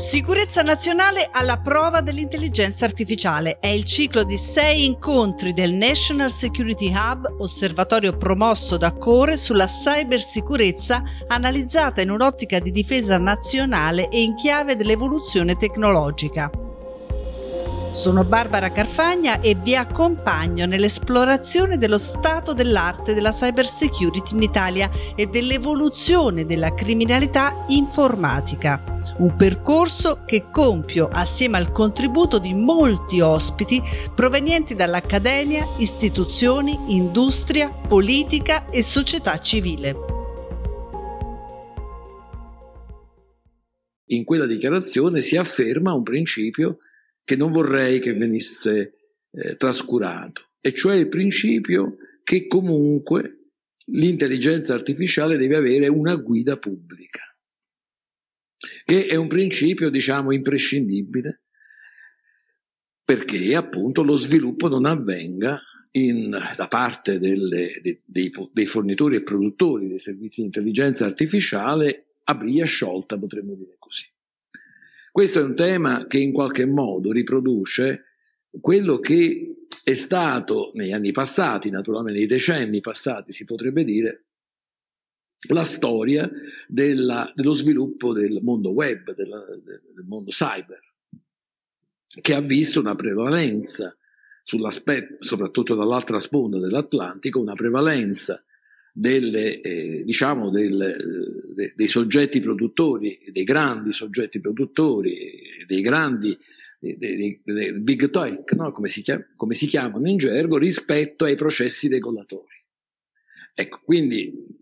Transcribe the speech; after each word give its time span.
Sicurezza 0.00 0.62
nazionale 0.62 1.28
alla 1.30 1.58
prova 1.58 2.00
dell'intelligenza 2.00 2.86
artificiale 2.86 3.58
è 3.60 3.66
il 3.66 3.84
ciclo 3.84 4.24
di 4.24 4.38
sei 4.38 4.86
incontri 4.86 5.52
del 5.52 5.74
National 5.74 6.32
Security 6.32 6.90
Hub, 6.90 7.36
osservatorio 7.40 8.16
promosso 8.16 8.78
da 8.78 8.92
Core 8.92 9.36
sulla 9.36 9.66
cybersicurezza 9.66 11.02
analizzata 11.28 12.00
in 12.00 12.08
un'ottica 12.08 12.60
di 12.60 12.70
difesa 12.70 13.18
nazionale 13.18 14.08
e 14.08 14.22
in 14.22 14.34
chiave 14.36 14.74
dell'evoluzione 14.74 15.56
tecnologica. 15.56 16.50
Sono 17.92 18.24
Barbara 18.24 18.70
Carfagna 18.70 19.40
e 19.40 19.56
vi 19.56 19.74
accompagno 19.74 20.64
nell'esplorazione 20.64 21.76
dello 21.76 21.98
stato 21.98 22.54
dell'arte 22.54 23.14
della 23.14 23.32
cybersecurity 23.32 24.34
in 24.34 24.42
Italia 24.42 24.90
e 25.16 25.26
dell'evoluzione 25.26 26.46
della 26.46 26.72
criminalità 26.72 27.64
informatica 27.68 28.98
un 29.20 29.36
percorso 29.36 30.22
che 30.24 30.46
compio 30.50 31.08
assieme 31.08 31.58
al 31.58 31.72
contributo 31.72 32.38
di 32.38 32.54
molti 32.54 33.20
ospiti 33.20 33.80
provenienti 34.14 34.74
dall'accademia, 34.74 35.66
istituzioni, 35.78 36.78
industria, 36.88 37.68
politica 37.68 38.70
e 38.70 38.82
società 38.82 39.38
civile. 39.40 39.94
In 44.06 44.24
quella 44.24 44.46
dichiarazione 44.46 45.20
si 45.20 45.36
afferma 45.36 45.92
un 45.92 46.02
principio 46.02 46.78
che 47.30 47.36
non 47.36 47.52
vorrei 47.52 48.00
che 48.00 48.12
venisse 48.12 49.14
eh, 49.30 49.54
trascurato, 49.54 50.54
e 50.60 50.74
cioè 50.74 50.96
il 50.96 51.06
principio 51.06 51.98
che 52.24 52.48
comunque 52.48 53.52
l'intelligenza 53.84 54.74
artificiale 54.74 55.36
deve 55.36 55.54
avere 55.54 55.86
una 55.86 56.16
guida 56.16 56.58
pubblica 56.58 57.20
che 58.84 59.06
è 59.06 59.14
un 59.14 59.28
principio, 59.28 59.90
diciamo, 59.90 60.32
imprescindibile, 60.32 61.42
perché 63.04 63.54
appunto 63.54 64.02
lo 64.02 64.16
sviluppo 64.16 64.66
non 64.66 64.84
avvenga 64.84 65.62
in, 65.92 66.30
da 66.30 66.66
parte 66.66 67.20
delle, 67.20 67.78
dei, 67.80 68.02
dei, 68.04 68.32
dei, 68.52 68.66
fornitori 68.66 69.14
e 69.14 69.22
produttori 69.22 69.86
dei 69.86 70.00
servizi 70.00 70.40
di 70.40 70.46
intelligenza 70.46 71.04
artificiale 71.04 72.16
a 72.24 72.34
briglia 72.34 72.66
sciolta, 72.66 73.16
potremmo 73.16 73.54
dire 73.54 73.76
così. 73.78 74.06
Questo 75.12 75.40
è 75.40 75.42
un 75.42 75.54
tema 75.54 76.06
che 76.06 76.18
in 76.18 76.32
qualche 76.32 76.66
modo 76.66 77.10
riproduce 77.10 78.04
quello 78.60 78.98
che 78.98 79.66
è 79.82 79.94
stato 79.94 80.70
negli 80.74 80.92
anni 80.92 81.12
passati, 81.12 81.70
naturalmente 81.70 82.18
nei 82.18 82.28
decenni 82.28 82.80
passati, 82.80 83.32
si 83.32 83.44
potrebbe 83.44 83.84
dire, 83.84 84.24
la 85.48 85.64
storia 85.64 86.30
della, 86.68 87.30
dello 87.34 87.52
sviluppo 87.52 88.12
del 88.12 88.40
mondo 88.42 88.70
web, 88.70 89.14
della, 89.14 89.42
del 89.46 90.04
mondo 90.06 90.30
cyber, 90.30 90.80
che 92.20 92.34
ha 92.34 92.40
visto 92.40 92.78
una 92.80 92.94
prevalenza, 92.94 93.96
soprattutto 94.42 95.74
dall'altra 95.74 96.20
sponda 96.20 96.58
dell'Atlantico, 96.58 97.40
una 97.40 97.54
prevalenza 97.54 98.44
delle, 98.92 99.60
eh, 99.60 100.04
diciamo 100.04 100.50
del, 100.50 100.96
de, 101.54 101.72
dei 101.76 101.86
soggetti 101.86 102.40
produttori, 102.40 103.18
dei 103.30 103.44
grandi 103.44 103.92
soggetti 103.92 104.40
produttori, 104.40 105.16
dei 105.66 105.80
grandi 105.80 106.36
dei, 106.80 106.96
dei, 106.96 107.40
dei 107.44 107.80
big 107.80 108.08
tech, 108.10 108.52
no? 108.52 108.72
come, 108.72 108.88
si 108.88 109.02
chiam- 109.02 109.26
come 109.36 109.54
si 109.54 109.66
chiamano 109.66 110.08
in 110.08 110.16
gergo, 110.16 110.56
rispetto 110.56 111.24
ai 111.24 111.36
processi 111.36 111.88
regolatori. 111.88 112.58
Ecco, 113.54 113.80
quindi 113.84 114.58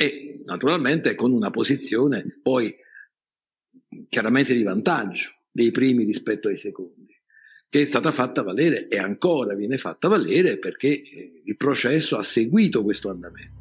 e 0.00 0.40
naturalmente 0.46 1.14
con 1.14 1.30
una 1.30 1.50
posizione 1.50 2.38
poi 2.42 2.74
chiaramente 4.08 4.54
di 4.54 4.62
vantaggio 4.62 5.34
dei 5.50 5.70
primi 5.70 6.04
rispetto 6.04 6.48
ai 6.48 6.56
secondi, 6.56 7.09
che 7.70 7.82
è 7.82 7.84
stata 7.84 8.10
fatta 8.10 8.42
valere 8.42 8.88
e 8.88 8.98
ancora 8.98 9.54
viene 9.54 9.78
fatta 9.78 10.08
valere 10.08 10.58
perché 10.58 10.88
eh, 10.88 11.42
il 11.44 11.56
processo 11.56 12.18
ha 12.18 12.22
seguito 12.22 12.82
questo 12.82 13.08
andamento. 13.10 13.58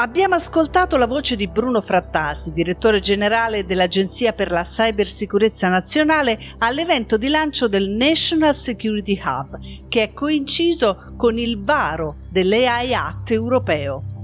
Abbiamo 0.00 0.36
ascoltato 0.36 0.96
la 0.96 1.06
voce 1.06 1.34
di 1.34 1.48
Bruno 1.48 1.80
Frattasi, 1.80 2.52
direttore 2.52 3.00
generale 3.00 3.64
dell'Agenzia 3.64 4.32
per 4.32 4.50
la 4.50 4.62
Cybersicurezza 4.62 5.68
Nazionale, 5.68 6.38
all'evento 6.58 7.16
di 7.16 7.28
lancio 7.28 7.66
del 7.66 7.88
National 7.88 8.54
Security 8.54 9.18
Hub, 9.24 9.58
che 9.88 10.02
è 10.04 10.12
coinciso 10.12 11.14
con 11.16 11.36
il 11.36 11.64
varo 11.64 12.18
dell'AI 12.30 12.94
Act 12.94 13.30
europeo. 13.32 14.17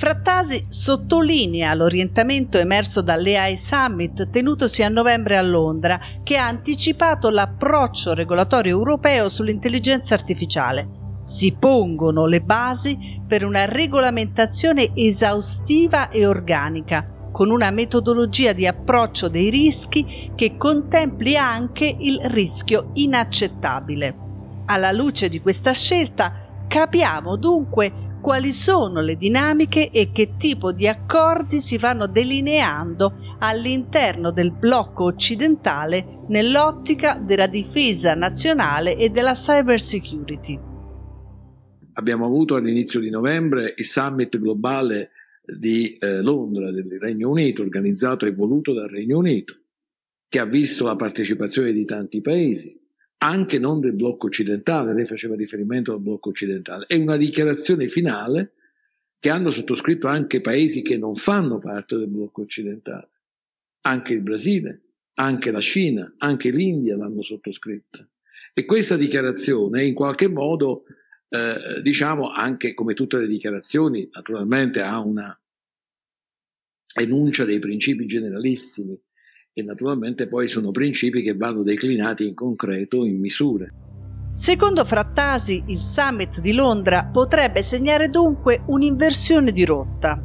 Frattasi 0.00 0.64
sottolinea 0.70 1.74
l'orientamento 1.74 2.56
emerso 2.56 3.02
dall'AI 3.02 3.54
Summit 3.58 4.30
tenutosi 4.30 4.82
a 4.82 4.88
novembre 4.88 5.36
a 5.36 5.42
Londra, 5.42 6.00
che 6.22 6.38
ha 6.38 6.46
anticipato 6.46 7.28
l'approccio 7.28 8.14
regolatorio 8.14 8.74
europeo 8.74 9.28
sull'intelligenza 9.28 10.14
artificiale. 10.14 11.18
Si 11.20 11.54
pongono 11.54 12.24
le 12.24 12.40
basi 12.40 13.20
per 13.28 13.44
una 13.44 13.66
regolamentazione 13.66 14.92
esaustiva 14.94 16.08
e 16.08 16.24
organica, 16.24 17.28
con 17.30 17.50
una 17.50 17.70
metodologia 17.70 18.54
di 18.54 18.66
approccio 18.66 19.28
dei 19.28 19.50
rischi 19.50 20.32
che 20.34 20.56
contempli 20.56 21.36
anche 21.36 21.94
il 21.98 22.18
rischio 22.30 22.92
inaccettabile. 22.94 24.16
Alla 24.64 24.92
luce 24.92 25.28
di 25.28 25.42
questa 25.42 25.72
scelta, 25.72 26.64
capiamo 26.66 27.36
dunque 27.36 28.08
quali 28.20 28.52
sono 28.52 29.00
le 29.00 29.16
dinamiche 29.16 29.90
e 29.90 30.10
che 30.12 30.36
tipo 30.36 30.72
di 30.72 30.86
accordi 30.86 31.60
si 31.60 31.78
vanno 31.78 32.06
delineando 32.06 33.36
all'interno 33.40 34.30
del 34.30 34.52
blocco 34.52 35.04
occidentale 35.04 36.24
nell'ottica 36.28 37.14
della 37.14 37.46
difesa 37.46 38.14
nazionale 38.14 38.96
e 38.96 39.10
della 39.10 39.32
cyber 39.32 39.80
security. 39.80 40.58
Abbiamo 41.94 42.24
avuto 42.24 42.54
all'inizio 42.54 43.00
di 43.00 43.10
novembre 43.10 43.74
il 43.76 43.84
summit 43.84 44.38
globale 44.38 45.10
di 45.44 45.94
eh, 45.94 46.22
Londra 46.22 46.70
del 46.70 46.98
Regno 47.00 47.30
Unito, 47.30 47.62
organizzato 47.62 48.26
e 48.26 48.32
voluto 48.32 48.72
dal 48.72 48.88
Regno 48.88 49.18
Unito, 49.18 49.54
che 50.28 50.38
ha 50.38 50.44
visto 50.44 50.84
la 50.84 50.96
partecipazione 50.96 51.72
di 51.72 51.84
tanti 51.84 52.20
paesi 52.20 52.79
anche 53.22 53.58
non 53.58 53.80
del 53.80 53.94
blocco 53.94 54.26
occidentale, 54.26 54.94
lei 54.94 55.04
faceva 55.04 55.34
riferimento 55.34 55.92
al 55.92 56.00
blocco 56.00 56.30
occidentale, 56.30 56.86
è 56.86 56.94
una 56.94 57.16
dichiarazione 57.16 57.88
finale 57.88 58.52
che 59.18 59.28
hanno 59.28 59.50
sottoscritto 59.50 60.06
anche 60.06 60.40
paesi 60.40 60.80
che 60.80 60.96
non 60.96 61.14
fanno 61.14 61.58
parte 61.58 61.98
del 61.98 62.08
blocco 62.08 62.42
occidentale, 62.42 63.08
anche 63.82 64.14
il 64.14 64.22
Brasile, 64.22 64.82
anche 65.14 65.50
la 65.50 65.60
Cina, 65.60 66.14
anche 66.18 66.50
l'India 66.50 66.96
l'hanno 66.96 67.22
sottoscritta. 67.22 68.08
E 68.54 68.64
questa 68.64 68.96
dichiarazione 68.96 69.84
in 69.84 69.92
qualche 69.92 70.28
modo, 70.28 70.84
eh, 71.28 71.82
diciamo 71.82 72.30
anche 72.30 72.72
come 72.72 72.94
tutte 72.94 73.18
le 73.18 73.26
dichiarazioni, 73.26 74.08
naturalmente 74.12 74.80
ha 74.80 74.98
una 74.98 75.38
enuncia 76.94 77.44
dei 77.44 77.58
principi 77.58 78.06
generalissimi 78.06 78.98
e 79.60 79.62
naturalmente 79.62 80.26
poi 80.26 80.48
sono 80.48 80.70
principi 80.70 81.22
che 81.22 81.34
vanno 81.34 81.62
declinati 81.62 82.26
in 82.26 82.34
concreto 82.34 83.04
in 83.04 83.20
misure. 83.20 83.72
Secondo 84.32 84.84
Frattasi, 84.84 85.64
il 85.68 85.80
summit 85.80 86.40
di 86.40 86.52
Londra 86.52 87.04
potrebbe 87.04 87.62
segnare 87.62 88.08
dunque 88.08 88.62
un'inversione 88.66 89.52
di 89.52 89.64
rotta. 89.64 90.24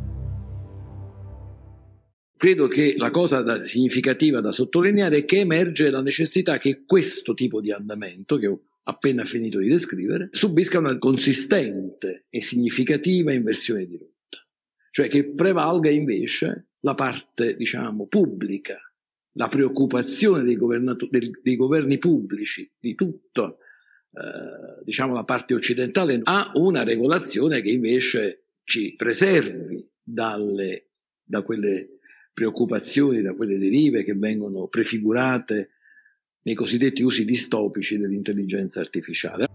Credo 2.37 2.67
che 2.67 2.95
la 2.97 3.11
cosa 3.11 3.41
da, 3.41 3.61
significativa 3.61 4.41
da 4.41 4.51
sottolineare 4.51 5.17
è 5.17 5.25
che 5.25 5.39
emerge 5.39 5.89
la 5.89 6.01
necessità 6.01 6.57
che 6.57 6.83
questo 6.85 7.33
tipo 7.33 7.61
di 7.61 7.71
andamento, 7.71 8.37
che 8.37 8.47
ho 8.47 8.59
appena 8.83 9.23
finito 9.23 9.57
di 9.59 9.69
descrivere, 9.69 10.29
subisca 10.31 10.77
una 10.77 10.97
consistente 10.97 12.25
e 12.29 12.41
significativa 12.41 13.33
inversione 13.33 13.85
di 13.85 13.97
rotta, 13.97 14.45
cioè 14.91 15.07
che 15.07 15.31
prevalga 15.33 15.89
invece 15.89 16.67
la 16.81 16.93
parte, 16.93 17.55
diciamo, 17.55 18.05
pubblica 18.05 18.77
la 19.37 19.47
preoccupazione 19.47 20.43
dei, 20.43 20.57
dei, 21.09 21.31
dei 21.41 21.55
governi 21.55 21.97
pubblici, 21.97 22.69
di 22.79 22.95
tutto, 22.95 23.57
eh, 24.11 24.83
diciamo 24.83 25.13
la 25.13 25.25
parte 25.25 25.53
occidentale, 25.53 26.19
a 26.23 26.51
una 26.55 26.83
regolazione 26.83 27.61
che 27.61 27.71
invece 27.71 28.45
ci 28.63 28.95
preservi 28.95 29.87
dalle, 30.01 30.87
da 31.23 31.41
quelle 31.41 31.99
preoccupazioni, 32.33 33.21
da 33.21 33.33
quelle 33.33 33.57
derive 33.57 34.03
che 34.03 34.13
vengono 34.13 34.67
prefigurate 34.67 35.69
nei 36.43 36.55
cosiddetti 36.55 37.01
usi 37.01 37.25
distopici 37.25 37.97
dell'intelligenza 37.97 38.79
artificiale. 38.79 39.47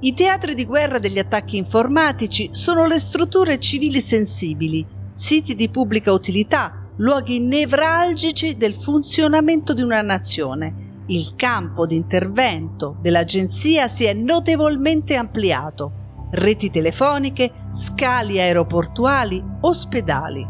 I 0.00 0.14
teatri 0.14 0.54
di 0.54 0.64
guerra 0.64 0.98
degli 0.98 1.18
attacchi 1.18 1.56
informatici 1.56 2.50
sono 2.52 2.86
le 2.86 2.98
strutture 2.98 3.60
civili 3.60 4.00
sensibili, 4.00 4.84
siti 5.12 5.54
di 5.54 5.70
pubblica 5.70 6.12
utilità, 6.12 6.81
luoghi 7.02 7.40
nevralgici 7.40 8.56
del 8.56 8.76
funzionamento 8.76 9.74
di 9.74 9.82
una 9.82 10.02
nazione. 10.02 11.04
Il 11.08 11.34
campo 11.34 11.84
di 11.84 11.96
intervento 11.96 12.96
dell'agenzia 13.02 13.88
si 13.88 14.04
è 14.04 14.12
notevolmente 14.14 15.16
ampliato. 15.16 16.28
Reti 16.30 16.70
telefoniche, 16.70 17.50
scali 17.72 18.38
aeroportuali, 18.38 19.42
ospedali. 19.62 20.46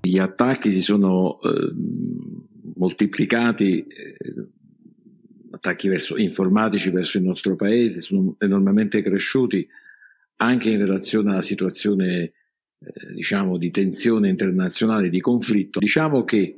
Gli 0.00 0.18
attacchi 0.18 0.70
si 0.70 0.82
sono 0.82 1.40
eh, 1.40 1.72
moltiplicati, 2.76 3.80
eh, 3.80 4.16
attacchi 5.50 5.88
verso, 5.88 6.16
informatici 6.16 6.90
verso 6.90 7.18
il 7.18 7.24
nostro 7.24 7.56
paese, 7.56 8.00
sono 8.00 8.36
enormemente 8.38 9.02
cresciuti 9.02 9.66
anche 10.36 10.70
in 10.70 10.78
relazione 10.78 11.32
alla 11.32 11.42
situazione 11.42 12.34
eh, 12.80 13.12
diciamo 13.12 13.58
di 13.58 13.70
tensione 13.70 14.28
internazionale, 14.28 15.08
di 15.08 15.20
conflitto. 15.20 15.78
Diciamo 15.78 16.24
che 16.24 16.56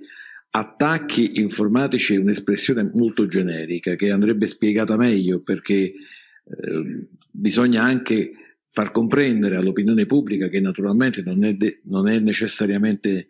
attacchi 0.50 1.40
informatici 1.40 2.14
è 2.14 2.18
un'espressione 2.18 2.90
molto 2.94 3.26
generica 3.26 3.94
che 3.94 4.10
andrebbe 4.10 4.46
spiegata 4.46 4.96
meglio 4.96 5.40
perché 5.40 5.72
eh, 5.82 7.06
bisogna 7.30 7.82
anche 7.82 8.32
far 8.68 8.90
comprendere 8.90 9.56
all'opinione 9.56 10.06
pubblica 10.06 10.48
che 10.48 10.60
naturalmente 10.60 11.22
non 11.22 11.44
è, 11.44 11.54
de- 11.54 11.80
non 11.84 12.08
è 12.08 12.18
necessariamente 12.18 13.16
eh, 13.18 13.26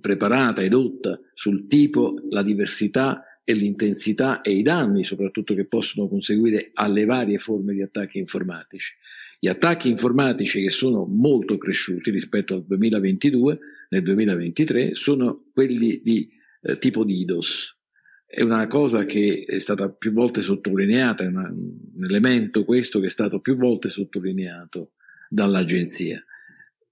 preparata, 0.00 0.62
edotta 0.62 1.20
sul 1.34 1.66
tipo, 1.66 2.20
la 2.30 2.42
diversità 2.42 3.24
e 3.44 3.54
l'intensità 3.54 4.40
e 4.40 4.52
i 4.52 4.62
danni 4.62 5.04
soprattutto 5.04 5.54
che 5.54 5.66
possono 5.66 6.08
conseguire 6.08 6.70
alle 6.74 7.04
varie 7.04 7.38
forme 7.38 7.74
di 7.74 7.82
attacchi 7.82 8.18
informatici. 8.18 8.94
Gli 9.42 9.48
attacchi 9.48 9.88
informatici 9.88 10.60
che 10.60 10.68
sono 10.68 11.06
molto 11.06 11.56
cresciuti 11.56 12.10
rispetto 12.10 12.52
al 12.52 12.66
2022, 12.66 13.58
nel 13.88 14.02
2023, 14.02 14.94
sono 14.94 15.46
quelli 15.54 16.02
di 16.04 16.28
eh, 16.60 16.76
tipo 16.76 17.04
DDoS. 17.04 17.78
È 18.26 18.42
una 18.42 18.66
cosa 18.66 19.06
che 19.06 19.42
è 19.46 19.58
stata 19.58 19.90
più 19.90 20.12
volte 20.12 20.42
sottolineata, 20.42 21.24
è 21.24 21.28
una, 21.28 21.48
un 21.50 22.04
elemento 22.04 22.66
questo 22.66 23.00
che 23.00 23.06
è 23.06 23.10
stato 23.10 23.40
più 23.40 23.56
volte 23.56 23.88
sottolineato 23.88 24.92
dall'agenzia. 25.30 26.22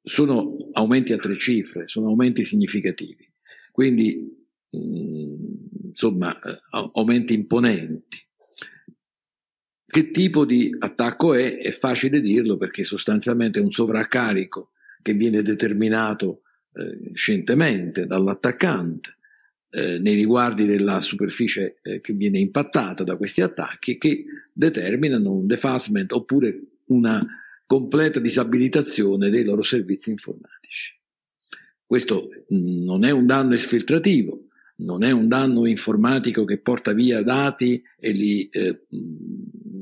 Sono 0.03 0.71
aumenti 0.73 1.13
a 1.13 1.19
tre 1.19 1.37
cifre, 1.37 1.87
sono 1.87 2.07
aumenti 2.09 2.45
significativi. 2.45 3.31
Quindi 3.71 4.37
insomma, 4.71 6.35
eh, 6.41 6.59
aumenti 6.93 7.35
imponenti. 7.35 8.27
Che 9.91 10.11
tipo 10.11 10.45
di 10.45 10.75
attacco 10.79 11.33
è? 11.33 11.57
È 11.57 11.71
facile 11.71 12.21
dirlo 12.21 12.59
perché 12.59 12.85
sostanzialmente 12.85 13.59
è 13.59 13.63
un 13.63 13.71
sovraccarico 13.71 14.73
che 15.01 15.15
viene 15.15 15.41
determinato 15.41 16.43
eh, 16.75 17.11
scientemente 17.15 18.05
dall'attaccante 18.05 19.17
eh, 19.71 19.99
nei 19.99 20.15
riguardi 20.15 20.67
della 20.67 21.01
superficie 21.01 21.79
eh, 21.83 22.03
che 22.03 22.13
viene 22.13 22.39
impattata 22.39 23.03
da 23.03 23.17
questi 23.17 23.41
attacchi 23.41 23.97
che 23.97 24.25
determinano 24.53 25.33
un 25.33 25.47
defacement 25.47 26.13
oppure 26.13 26.61
una 26.89 27.27
completa 27.65 28.21
disabilitazione 28.21 29.31
dei 29.31 29.45
loro 29.45 29.63
servizi 29.63 30.11
informatici. 30.11 30.99
Questo 31.87 32.29
mm, 32.53 32.85
non 32.85 33.05
è 33.05 33.11
un 33.11 33.25
danno 33.25 33.55
esfiltrativo, 33.55 34.49
non 34.77 35.03
è 35.03 35.11
un 35.13 35.29
danno 35.29 35.65
informatico 35.67 36.45
che 36.45 36.61
porta 36.61 36.93
via 36.93 37.23
dati 37.23 37.83
e 37.99 38.11
li 38.11 38.49
eh, 38.51 38.85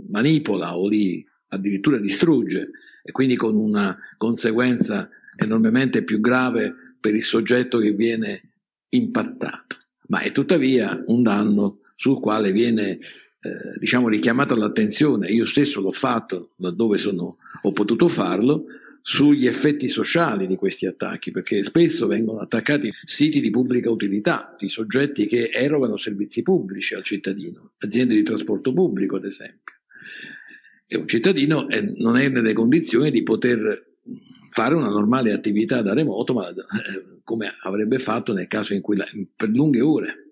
manipola 0.08 0.76
o 0.76 0.88
li 0.88 1.24
addirittura 1.48 1.98
distrugge 1.98 2.70
e 3.02 3.12
quindi 3.12 3.36
con 3.36 3.56
una 3.56 3.96
conseguenza 4.16 5.08
enormemente 5.36 6.02
più 6.02 6.20
grave 6.20 6.74
per 7.00 7.14
il 7.14 7.22
soggetto 7.22 7.78
che 7.78 7.92
viene 7.92 8.54
impattato, 8.90 9.76
ma 10.08 10.20
è 10.20 10.32
tuttavia 10.32 11.02
un 11.06 11.22
danno 11.22 11.80
sul 11.94 12.20
quale 12.20 12.52
viene 12.52 12.90
eh, 12.90 13.78
diciamo 13.78 14.08
richiamata 14.08 14.56
l'attenzione. 14.56 15.28
Io 15.28 15.44
stesso 15.44 15.80
l'ho 15.80 15.92
fatto 15.92 16.54
laddove 16.56 16.96
sono, 16.98 17.38
ho 17.62 17.72
potuto 17.72 18.08
farlo, 18.08 18.66
sugli 19.08 19.46
effetti 19.46 19.88
sociali 19.88 20.48
di 20.48 20.56
questi 20.56 20.84
attacchi, 20.84 21.30
perché 21.30 21.62
spesso 21.62 22.08
vengono 22.08 22.40
attaccati 22.40 22.90
siti 23.04 23.40
di 23.40 23.50
pubblica 23.50 23.88
utilità, 23.88 24.56
di 24.58 24.68
soggetti 24.68 25.26
che 25.26 25.50
erogano 25.52 25.96
servizi 25.96 26.42
pubblici 26.42 26.94
al 26.94 27.04
cittadino, 27.04 27.74
aziende 27.78 28.16
di 28.16 28.24
trasporto 28.24 28.72
pubblico 28.72 29.14
ad 29.14 29.24
esempio. 29.24 29.75
E 30.86 30.96
un 30.96 31.08
cittadino 31.08 31.66
non 31.96 32.16
è 32.16 32.28
nelle 32.28 32.52
condizioni 32.52 33.10
di 33.10 33.22
poter 33.22 33.94
fare 34.50 34.74
una 34.74 34.88
normale 34.88 35.32
attività 35.32 35.82
da 35.82 35.94
remoto, 35.94 36.32
ma 36.32 36.48
eh, 36.48 36.54
come 37.24 37.56
avrebbe 37.62 37.98
fatto 37.98 38.32
nel 38.32 38.46
caso 38.46 38.72
in 38.72 38.80
cui 38.80 38.96
la, 38.96 39.06
per 39.34 39.48
lunghe 39.48 39.80
ore. 39.80 40.30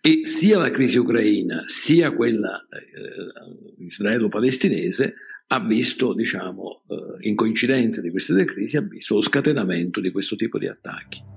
E 0.00 0.24
sia 0.24 0.58
la 0.58 0.70
crisi 0.70 0.96
ucraina 0.96 1.62
sia 1.66 2.14
quella 2.14 2.66
eh, 2.66 3.84
israelo-palestinese 3.84 5.14
ha 5.48 5.60
visto, 5.60 6.14
diciamo, 6.14 6.84
eh, 6.88 7.28
in 7.28 7.34
coincidenza 7.34 8.00
di 8.00 8.10
queste 8.10 8.32
due 8.32 8.44
crisi, 8.44 8.78
ha 8.78 8.80
visto 8.80 9.16
lo 9.16 9.20
scatenamento 9.20 10.00
di 10.00 10.10
questo 10.10 10.34
tipo 10.34 10.58
di 10.58 10.66
attacchi. 10.66 11.33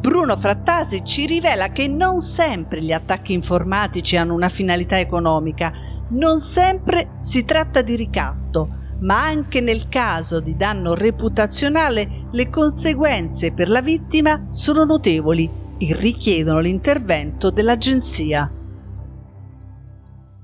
Bruno 0.00 0.38
Frattasi 0.38 1.04
ci 1.04 1.26
rivela 1.26 1.72
che 1.72 1.86
non 1.86 2.20
sempre 2.20 2.82
gli 2.82 2.90
attacchi 2.90 3.34
informatici 3.34 4.16
hanno 4.16 4.32
una 4.32 4.48
finalità 4.48 4.98
economica, 4.98 5.70
non 6.12 6.40
sempre 6.40 7.16
si 7.18 7.44
tratta 7.44 7.82
di 7.82 7.96
ricatto, 7.96 8.96
ma 9.00 9.22
anche 9.22 9.60
nel 9.60 9.90
caso 9.90 10.40
di 10.40 10.56
danno 10.56 10.94
reputazionale 10.94 12.28
le 12.32 12.48
conseguenze 12.48 13.52
per 13.52 13.68
la 13.68 13.82
vittima 13.82 14.46
sono 14.48 14.84
notevoli 14.84 15.50
e 15.78 15.94
richiedono 15.94 16.60
l'intervento 16.60 17.50
dell'agenzia. 17.50 18.50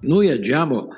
Noi 0.03 0.31
agiamo 0.31 0.89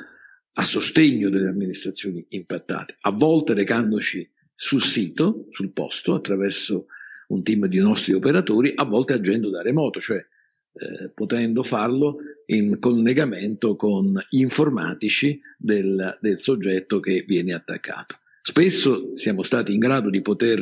a 0.54 0.62
sostegno 0.64 1.28
delle 1.28 1.48
amministrazioni 1.48 2.26
impattate, 2.30 2.96
a 3.02 3.12
volte 3.12 3.54
recandoci 3.54 4.28
sul 4.56 4.82
sito, 4.82 5.46
sul 5.50 5.70
posto, 5.70 6.14
attraverso 6.14 6.86
un 7.28 7.42
team 7.42 7.66
di 7.66 7.78
nostri 7.78 8.12
operatori, 8.12 8.72
a 8.74 8.84
volte 8.84 9.14
agendo 9.14 9.50
da 9.50 9.62
remoto, 9.62 10.00
cioè 10.00 10.18
eh, 10.18 11.10
potendo 11.14 11.62
farlo 11.62 12.18
in 12.46 12.78
collegamento 12.78 13.76
con 13.76 14.14
informatici 14.30 15.40
del, 15.56 16.18
del, 16.20 16.38
soggetto 16.38 17.00
che 17.00 17.24
viene 17.26 17.52
attaccato. 17.52 18.18
Spesso 18.40 19.16
siamo 19.16 19.42
stati 19.42 19.72
in 19.72 19.78
grado 19.78 20.08
di 20.08 20.20
poter 20.22 20.60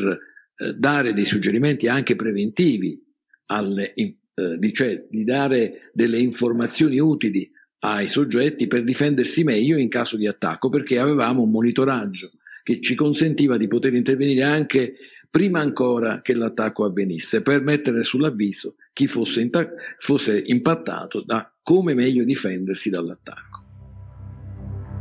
eh, 0.56 0.74
dare 0.74 1.12
dei 1.12 1.24
suggerimenti 1.24 1.86
anche 1.86 2.16
preventivi, 2.16 3.00
alle, 3.48 3.92
eh, 3.94 4.14
di, 4.58 4.72
cioè 4.72 5.06
di 5.08 5.22
dare 5.22 5.90
delle 5.92 6.18
informazioni 6.18 6.98
utili 6.98 7.48
ai 7.80 8.08
soggetti 8.08 8.66
per 8.66 8.82
difendersi 8.82 9.44
meglio 9.44 9.76
in 9.76 9.88
caso 9.88 10.16
di 10.16 10.26
attacco, 10.26 10.70
perché 10.70 10.98
avevamo 10.98 11.42
un 11.42 11.50
monitoraggio 11.50 12.32
che 12.62 12.80
ci 12.80 12.96
consentiva 12.96 13.56
di 13.56 13.68
poter 13.68 13.94
intervenire 13.94 14.42
anche 14.42 14.94
prima 15.30 15.60
ancora 15.60 16.20
che 16.20 16.34
l'attacco 16.34 16.84
avvenisse, 16.84 17.42
per 17.42 17.62
mettere 17.62 18.02
sull'avviso 18.02 18.76
chi 18.92 19.06
fosse, 19.06 19.40
inta- 19.40 19.68
fosse 19.98 20.42
impattato 20.46 21.22
da 21.22 21.50
come 21.62 21.94
meglio 21.94 22.24
difendersi 22.24 22.90
dall'attacco. 22.90 23.64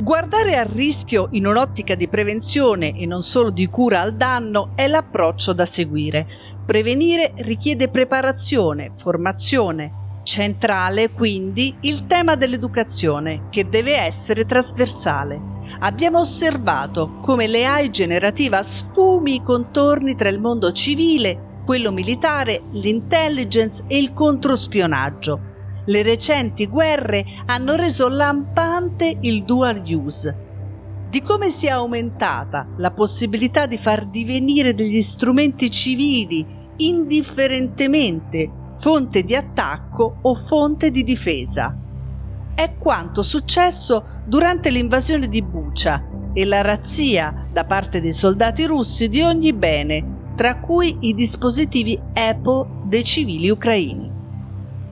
Guardare 0.01 0.57
al 0.57 0.65
rischio 0.65 1.29
in 1.31 1.45
un'ottica 1.47 1.95
di 1.95 2.09
prevenzione 2.09 2.99
e 2.99 3.05
non 3.05 3.23
solo 3.23 3.49
di 3.49 3.67
cura 3.67 4.01
al 4.01 4.15
danno 4.15 4.73
è 4.75 4.87
l'approccio 4.87 5.53
da 5.53 5.65
seguire. 5.65 6.27
Prevenire 6.65 7.33
richiede 7.37 7.89
preparazione, 7.89 8.91
formazione, 8.97 10.04
Centrale 10.25 11.11
quindi 11.11 11.77
il 11.81 12.07
tema 12.07 12.33
dell'educazione, 12.33 13.43
che 13.51 13.69
deve 13.69 13.95
essere 13.95 14.43
trasversale. 14.43 15.39
Abbiamo 15.81 16.17
osservato 16.17 17.19
come 17.21 17.45
l'AI 17.47 17.91
generativa 17.91 18.63
sfumi 18.63 19.35
i 19.35 19.43
contorni 19.43 20.15
tra 20.15 20.27
il 20.29 20.39
mondo 20.39 20.71
civile, 20.71 21.61
quello 21.63 21.91
militare, 21.91 22.63
l'intelligence 22.71 23.83
e 23.85 23.99
il 23.99 24.13
controspionaggio. 24.13 25.39
Le 25.85 26.01
recenti 26.01 26.65
guerre 26.65 27.23
hanno 27.45 27.75
reso 27.75 28.09
lampante 28.09 29.19
il 29.21 29.43
dual 29.45 29.83
use. 29.85 30.35
Di 31.07 31.21
come 31.21 31.51
sia 31.51 31.75
aumentata 31.75 32.67
la 32.77 32.89
possibilità 32.89 33.67
di 33.67 33.77
far 33.77 34.07
divenire 34.07 34.73
degli 34.73 35.03
strumenti 35.03 35.69
civili 35.69 36.43
indifferentemente 36.77 38.63
fonte 38.77 39.23
di 39.23 39.35
attacco 39.35 40.17
o 40.21 40.35
fonte 40.35 40.91
di 40.91 41.03
difesa. 41.03 41.75
È 42.53 42.75
quanto 42.77 43.23
successo 43.23 44.21
durante 44.25 44.69
l'invasione 44.69 45.27
di 45.27 45.41
Bucha 45.41 46.03
e 46.33 46.45
la 46.45 46.61
razzia 46.61 47.47
da 47.51 47.65
parte 47.65 48.01
dei 48.01 48.13
soldati 48.13 48.65
russi 48.65 49.07
di 49.07 49.21
ogni 49.21 49.53
bene, 49.53 50.33
tra 50.35 50.59
cui 50.59 50.97
i 51.01 51.13
dispositivi 51.13 51.99
Apple 52.13 52.67
dei 52.83 53.03
civili 53.03 53.49
ucraini. 53.49 54.11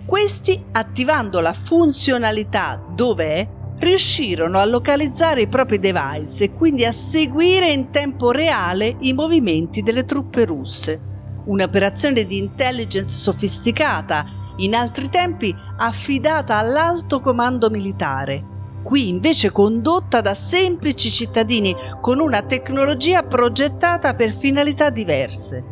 Questi, 0.05 0.63
attivando 0.71 1.39
la 1.41 1.53
funzionalità 1.53 2.83
dove 2.93 3.25
è, 3.35 3.49
riuscirono 3.79 4.59
a 4.59 4.65
localizzare 4.65 5.41
i 5.41 5.47
propri 5.47 5.79
device 5.79 6.45
e 6.45 6.53
quindi 6.53 6.85
a 6.85 6.91
seguire 6.91 7.71
in 7.71 7.89
tempo 7.89 8.31
reale 8.31 8.95
i 8.99 9.13
movimenti 9.13 9.81
delle 9.81 10.05
truppe 10.05 10.45
russe 10.45 11.11
un'operazione 11.45 12.25
di 12.25 12.37
intelligence 12.37 13.11
sofisticata, 13.11 14.25
in 14.57 14.75
altri 14.75 15.09
tempi 15.09 15.55
affidata 15.77 16.57
all'alto 16.57 17.19
comando 17.21 17.69
militare, 17.69 18.81
qui 18.83 19.07
invece 19.07 19.51
condotta 19.51 20.21
da 20.21 20.33
semplici 20.33 21.09
cittadini 21.09 21.75
con 22.01 22.19
una 22.19 22.43
tecnologia 22.43 23.23
progettata 23.23 24.13
per 24.13 24.35
finalità 24.35 24.89
diverse. 24.89 25.63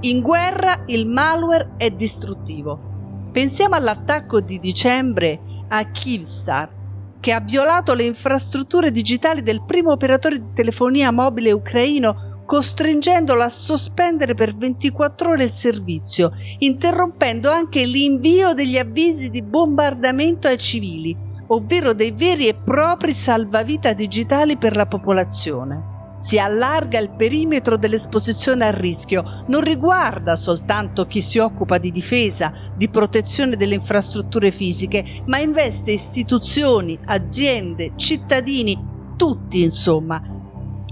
In 0.00 0.20
guerra 0.20 0.82
il 0.86 1.06
malware 1.06 1.74
è 1.78 1.90
distruttivo. 1.90 3.28
Pensiamo 3.32 3.76
all'attacco 3.76 4.40
di 4.40 4.58
dicembre 4.58 5.40
a 5.68 5.84
Kyivstar, 5.90 6.74
che 7.20 7.32
ha 7.32 7.40
violato 7.40 7.94
le 7.94 8.04
infrastrutture 8.04 8.90
digitali 8.90 9.42
del 9.42 9.64
primo 9.64 9.92
operatore 9.92 10.38
di 10.38 10.52
telefonia 10.54 11.10
mobile 11.10 11.52
ucraino, 11.52 12.25
costringendolo 12.46 13.42
a 13.42 13.48
sospendere 13.48 14.34
per 14.34 14.56
24 14.56 15.30
ore 15.30 15.44
il 15.44 15.50
servizio, 15.50 16.32
interrompendo 16.60 17.50
anche 17.50 17.84
l'invio 17.84 18.54
degli 18.54 18.78
avvisi 18.78 19.28
di 19.28 19.42
bombardamento 19.42 20.46
ai 20.46 20.56
civili, 20.56 21.14
ovvero 21.48 21.92
dei 21.92 22.12
veri 22.12 22.46
e 22.46 22.54
propri 22.54 23.12
salvavita 23.12 23.92
digitali 23.92 24.56
per 24.56 24.76
la 24.76 24.86
popolazione. 24.86 25.94
Si 26.18 26.38
allarga 26.38 26.98
il 26.98 27.10
perimetro 27.10 27.76
dell'esposizione 27.76 28.66
al 28.66 28.72
rischio, 28.72 29.44
non 29.48 29.60
riguarda 29.60 30.34
soltanto 30.34 31.06
chi 31.06 31.20
si 31.20 31.38
occupa 31.38 31.78
di 31.78 31.90
difesa, 31.90 32.52
di 32.74 32.88
protezione 32.88 33.56
delle 33.56 33.74
infrastrutture 33.74 34.50
fisiche, 34.50 35.22
ma 35.26 35.38
investe 35.38 35.92
istituzioni, 35.92 36.98
aziende, 37.04 37.92
cittadini, 37.96 38.76
tutti 39.16 39.62
insomma. 39.62 40.35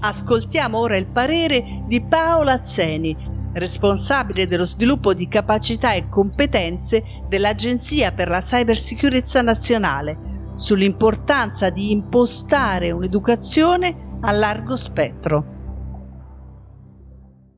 Ascoltiamo 0.07 0.77
ora 0.77 0.97
il 0.97 1.07
parere 1.07 1.83
di 1.87 2.05
Paola 2.07 2.63
Zeni, 2.63 3.17
responsabile 3.53 4.45
dello 4.45 4.63
sviluppo 4.63 5.15
di 5.15 5.27
capacità 5.27 5.95
e 5.95 6.09
competenze 6.09 7.23
dell'Agenzia 7.27 8.11
per 8.11 8.27
la 8.27 8.39
Cybersicurezza 8.39 9.41
Nazionale, 9.41 10.53
sull'importanza 10.57 11.71
di 11.71 11.89
impostare 11.89 12.91
un'educazione 12.91 14.19
a 14.21 14.31
largo 14.31 14.75
spettro. 14.75 15.53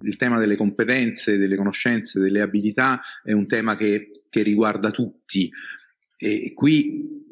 Il 0.04 0.16
tema 0.16 0.40
delle 0.40 0.56
competenze, 0.56 1.38
delle 1.38 1.58
conoscenze, 1.58 2.22
delle 2.22 2.40
abilità 2.40 3.02
è 3.24 3.34
un 3.34 3.46
tema 3.46 3.76
che, 3.76 4.24
che 4.30 4.42
riguarda 4.42 4.90
tutti. 4.90 5.52
E 6.16 6.54
qui 6.56 7.26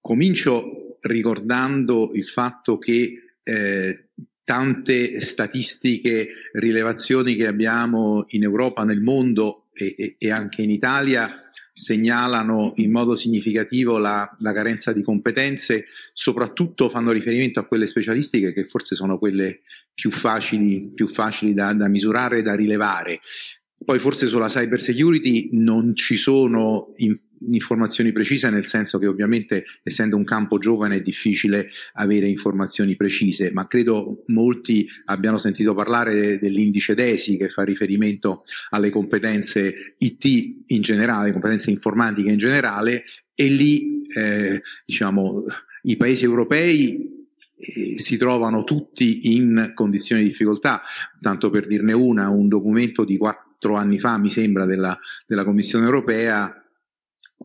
comincio 0.00 0.98
ricordando 1.02 2.10
il 2.14 2.26
fatto 2.26 2.78
che 2.78 3.22
eh, 3.44 4.07
tante 4.48 5.20
statistiche, 5.20 6.28
rilevazioni 6.54 7.34
che 7.34 7.46
abbiamo 7.46 8.24
in 8.28 8.44
Europa, 8.44 8.82
nel 8.82 9.02
mondo 9.02 9.66
e, 9.74 10.16
e, 10.16 10.30
anche 10.30 10.62
in 10.62 10.70
Italia 10.70 11.30
segnalano 11.70 12.72
in 12.76 12.90
modo 12.90 13.14
significativo 13.14 13.98
la, 13.98 14.34
la, 14.38 14.52
carenza 14.54 14.94
di 14.94 15.02
competenze, 15.02 15.84
soprattutto 16.14 16.88
fanno 16.88 17.12
riferimento 17.12 17.60
a 17.60 17.66
quelle 17.66 17.84
specialistiche 17.84 18.54
che 18.54 18.64
forse 18.64 18.94
sono 18.94 19.18
quelle 19.18 19.60
più 19.92 20.10
facili, 20.10 20.92
più 20.94 21.08
facili 21.08 21.52
da, 21.52 21.74
da 21.74 21.88
misurare 21.88 22.38
e 22.38 22.42
da 22.42 22.54
rilevare. 22.54 23.20
Poi 23.84 23.98
forse 23.98 24.26
sulla 24.26 24.48
cyber 24.48 24.80
security 24.80 25.50
non 25.52 25.94
ci 25.94 26.16
sono 26.16 26.88
in, 26.96 27.14
informazioni 27.48 28.10
precise, 28.12 28.50
nel 28.50 28.66
senso 28.66 28.98
che 28.98 29.06
ovviamente 29.06 29.64
essendo 29.82 30.16
un 30.16 30.24
campo 30.24 30.58
giovane 30.58 30.96
è 30.96 31.00
difficile 31.00 31.68
avere 31.94 32.26
informazioni 32.26 32.96
precise, 32.96 33.52
ma 33.52 33.66
credo 33.66 34.24
molti 34.26 34.88
abbiano 35.06 35.36
sentito 35.36 35.74
parlare 35.74 36.38
dell'indice 36.38 36.94
DESI 36.94 37.36
che 37.36 37.48
fa 37.48 37.62
riferimento 37.62 38.44
alle 38.70 38.90
competenze 38.90 39.94
IT 39.98 40.64
in 40.66 40.80
generale, 40.80 41.32
competenze 41.32 41.70
informatiche 41.70 42.30
in 42.30 42.38
generale, 42.38 43.04
e 43.34 43.46
lì 43.46 44.04
eh, 44.06 44.60
diciamo 44.84 45.44
i 45.82 45.96
paesi 45.96 46.24
europei 46.24 47.26
eh, 47.54 47.98
si 47.98 48.16
trovano 48.16 48.64
tutti 48.64 49.36
in 49.36 49.70
condizioni 49.74 50.22
di 50.22 50.28
difficoltà, 50.28 50.82
tanto 51.20 51.50
per 51.50 51.68
dirne 51.68 51.92
una, 51.92 52.28
un 52.28 52.48
documento 52.48 53.04
di 53.04 53.16
quattro 53.16 53.47
quattro 53.58 53.74
anni 53.74 53.98
fa, 53.98 54.18
mi 54.18 54.28
sembra, 54.28 54.64
della, 54.64 54.96
della 55.26 55.44
Commissione 55.44 55.84
europea, 55.84 56.62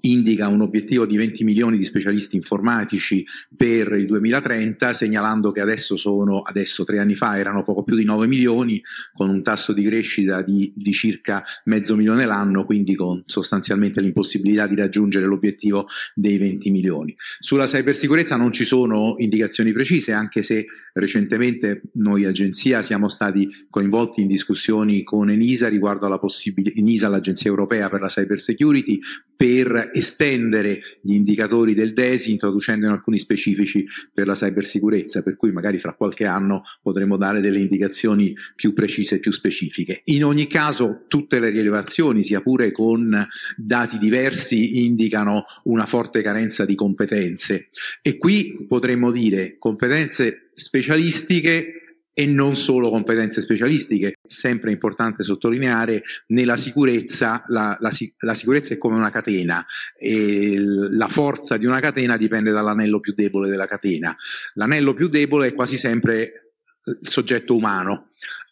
indica 0.01 0.47
un 0.47 0.61
obiettivo 0.61 1.05
di 1.05 1.17
20 1.17 1.43
milioni 1.43 1.77
di 1.77 1.83
specialisti 1.85 2.35
informatici 2.35 3.25
per 3.55 3.93
il 3.93 4.05
2030, 4.05 4.93
segnalando 4.93 5.51
che 5.51 5.61
adesso 5.61 5.97
sono, 5.97 6.41
adesso 6.41 6.83
tre 6.83 6.99
anni 6.99 7.15
fa 7.15 7.37
erano 7.37 7.63
poco 7.63 7.83
più 7.83 7.95
di 7.95 8.03
9 8.03 8.27
milioni, 8.27 8.81
con 9.13 9.29
un 9.29 9.41
tasso 9.41 9.71
di 9.73 9.83
crescita 9.83 10.41
di, 10.41 10.73
di 10.75 10.91
circa 10.91 11.43
mezzo 11.65 11.95
milione 11.95 12.25
l'anno, 12.25 12.65
quindi 12.65 12.95
con 12.95 13.23
sostanzialmente 13.25 14.01
l'impossibilità 14.01 14.67
di 14.67 14.75
raggiungere 14.75 15.25
l'obiettivo 15.25 15.87
dei 16.15 16.37
20 16.37 16.71
milioni. 16.71 17.13
Sulla 17.39 17.65
cybersicurezza 17.65 18.35
non 18.35 18.51
ci 18.51 18.65
sono 18.65 19.13
indicazioni 19.17 19.71
precise, 19.71 20.11
anche 20.11 20.41
se 20.41 20.65
recentemente 20.93 21.83
noi 21.93 22.25
agenzia 22.25 22.81
siamo 22.81 23.07
stati 23.07 23.47
coinvolti 23.69 24.21
in 24.21 24.27
discussioni 24.27 25.03
con 25.03 25.29
Enisa 25.29 25.67
riguardo 25.67 26.05
alla 26.05 26.19
possibilità, 26.19 26.79
Enisa 26.79 27.07
l'agenzia 27.07 27.49
europea 27.49 27.89
per 27.89 28.01
la 28.01 28.07
cybersecurity, 28.07 28.99
per 29.43 29.89
estendere 29.91 30.79
gli 31.01 31.15
indicatori 31.15 31.73
del 31.73 31.91
DESI 31.91 32.31
introducendo 32.31 32.87
alcuni 32.87 33.17
specifici 33.19 33.85
per 34.13 34.25
la 34.25 34.35
cybersicurezza, 34.35 35.21
per 35.21 35.35
cui 35.35 35.51
magari 35.51 35.79
fra 35.79 35.95
qualche 35.95 36.23
anno 36.23 36.63
potremo 36.81 37.17
dare 37.17 37.41
delle 37.41 37.59
indicazioni 37.59 38.33
più 38.55 38.71
precise 38.71 39.15
e 39.15 39.19
più 39.19 39.33
specifiche. 39.33 39.99
In 40.05 40.23
ogni 40.23 40.47
caso 40.47 41.01
tutte 41.09 41.39
le 41.39 41.49
rilevazioni, 41.49 42.23
sia 42.23 42.39
pure 42.39 42.71
con 42.71 43.21
dati 43.57 43.97
diversi, 43.97 44.85
indicano 44.85 45.43
una 45.63 45.85
forte 45.85 46.21
carenza 46.21 46.63
di 46.63 46.75
competenze 46.75 47.67
e 48.01 48.17
qui 48.17 48.63
potremmo 48.65 49.11
dire 49.11 49.57
competenze 49.59 50.51
specialistiche 50.53 51.82
e 52.13 52.25
non 52.27 52.55
solo 52.55 52.89
competenze 52.89 53.41
specialistiche. 53.41 54.13
Sempre 54.25 54.71
importante 54.71 55.23
sottolineare, 55.23 56.03
nella 56.27 56.57
sicurezza 56.57 57.43
la, 57.47 57.75
la, 57.79 57.91
la 58.19 58.33
sicurezza 58.33 58.73
è 58.73 58.77
come 58.77 58.97
una 58.97 59.09
catena 59.09 59.65
e 59.97 60.57
la 60.59 61.07
forza 61.07 61.57
di 61.57 61.65
una 61.65 61.79
catena 61.79 62.15
dipende 62.15 62.51
dall'anello 62.51 62.99
più 62.99 63.13
debole 63.13 63.49
della 63.49 63.67
catena. 63.67 64.15
L'anello 64.53 64.93
più 64.93 65.07
debole 65.07 65.47
è 65.47 65.53
quasi 65.53 65.77
sempre 65.77 66.51
il 66.85 67.07
soggetto 67.07 67.55
umano. 67.55 68.09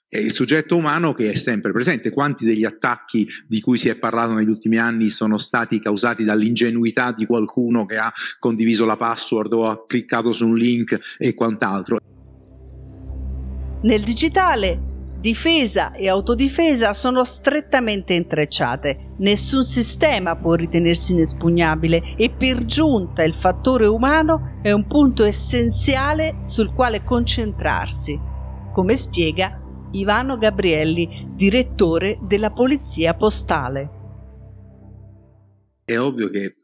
È 0.08 0.18
il 0.18 0.32
soggetto 0.32 0.76
umano 0.76 1.14
che 1.14 1.32
è 1.32 1.36
sempre 1.36 1.72
presente. 1.72 2.10
Quanti 2.10 2.44
degli 2.44 2.66
attacchi 2.66 3.26
di 3.48 3.62
cui 3.62 3.78
si 3.78 3.88
è 3.88 3.96
parlato 3.96 4.34
negli 4.34 4.50
ultimi 4.50 4.78
anni 4.78 5.10
sono 5.10 5.38
stati 5.38 5.80
causati 5.80 6.26
dall'ingenuità 6.26 7.14
di 7.14 7.26
qualcuno 7.26 7.86
che 7.86 7.96
ha 7.96 8.12
condiviso 8.38 8.86
la 8.86 8.98
password 8.98 9.54
o 9.54 9.70
ha 9.70 9.86
cliccato 9.86 10.34
su 10.34 10.48
un 10.48 10.58
link 10.58 11.00
e 11.18 11.34
quant'altro? 11.34 12.00
Nel 13.84 14.02
digitale 14.02 14.90
difesa 15.22 15.94
e 15.94 16.10
autodifesa 16.10 16.94
sono 16.94 17.24
strettamente 17.24 18.14
intrecciate. 18.14 19.14
Nessun 19.20 19.64
sistema 19.64 20.36
può 20.36 20.56
ritenersi 20.56 21.14
inespugnabile 21.14 22.16
e 22.16 22.32
per 22.32 22.66
giunta 22.66 23.24
il 23.24 23.34
fattore 23.34 23.86
umano 23.86 24.60
è 24.62 24.72
un 24.72 24.88
punto 24.88 25.24
essenziale 25.24 26.40
sul 26.44 26.74
quale 26.74 27.04
concentrarsi, 27.04 28.20
come 28.74 28.96
spiega 28.98 29.60
Ivano 29.92 30.38
Gabrielli, 30.38 31.32
direttore 31.36 32.18
della 32.22 32.52
Polizia 32.52 33.14
Postale. 33.14 33.90
È 35.84 35.98
ovvio 36.00 36.30
che 36.30 36.56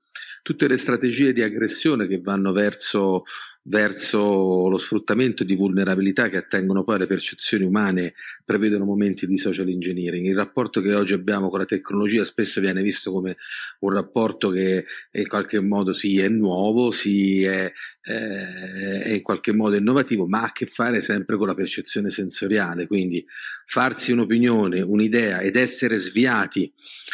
tutte 0.41 0.67
le 0.67 0.77
strategie 0.77 1.33
di 1.33 1.41
aggressione 1.41 2.07
che 2.07 2.21
vanno 2.21 2.53
verso 2.53 3.23
verso 3.69 4.69
lo 4.69 4.77
sfruttamento 4.77 5.43
di 5.43 5.55
vulnerabilità 5.55 6.29
che 6.29 6.37
attengono 6.37 6.83
poi 6.83 6.95
alle 6.95 7.07
percezioni 7.07 7.65
umane 7.65 8.13
prevedono 8.45 8.85
momenti 8.85 9.27
di 9.27 9.37
social 9.37 9.67
engineering. 9.67 10.25
Il 10.25 10.35
rapporto 10.35 10.79
che 10.81 10.93
oggi 10.93 11.13
abbiamo 11.13 11.49
con 11.49 11.59
la 11.59 11.65
tecnologia 11.65 12.23
spesso 12.23 12.61
viene 12.61 12.81
visto 12.81 13.11
come 13.11 13.35
un 13.79 13.93
rapporto 13.93 14.49
che 14.49 14.85
in 15.11 15.27
qualche 15.27 15.59
modo 15.59 15.91
sì 15.91 16.19
è 16.19 16.29
nuovo, 16.29 16.91
sì 16.91 17.43
è, 17.43 17.69
eh, 18.03 19.01
è 19.01 19.09
in 19.09 19.21
qualche 19.21 19.51
modo 19.51 19.75
innovativo, 19.75 20.27
ma 20.27 20.41
ha 20.41 20.45
a 20.45 20.51
che 20.53 20.65
fare 20.65 21.01
sempre 21.01 21.35
con 21.35 21.47
la 21.47 21.55
percezione 21.55 22.09
sensoriale, 22.09 22.87
quindi 22.87 23.25
farsi 23.65 24.13
un'opinione, 24.13 24.81
un'idea 24.81 25.39
ed 25.39 25.57
essere 25.57 25.97
sviati 25.97 26.71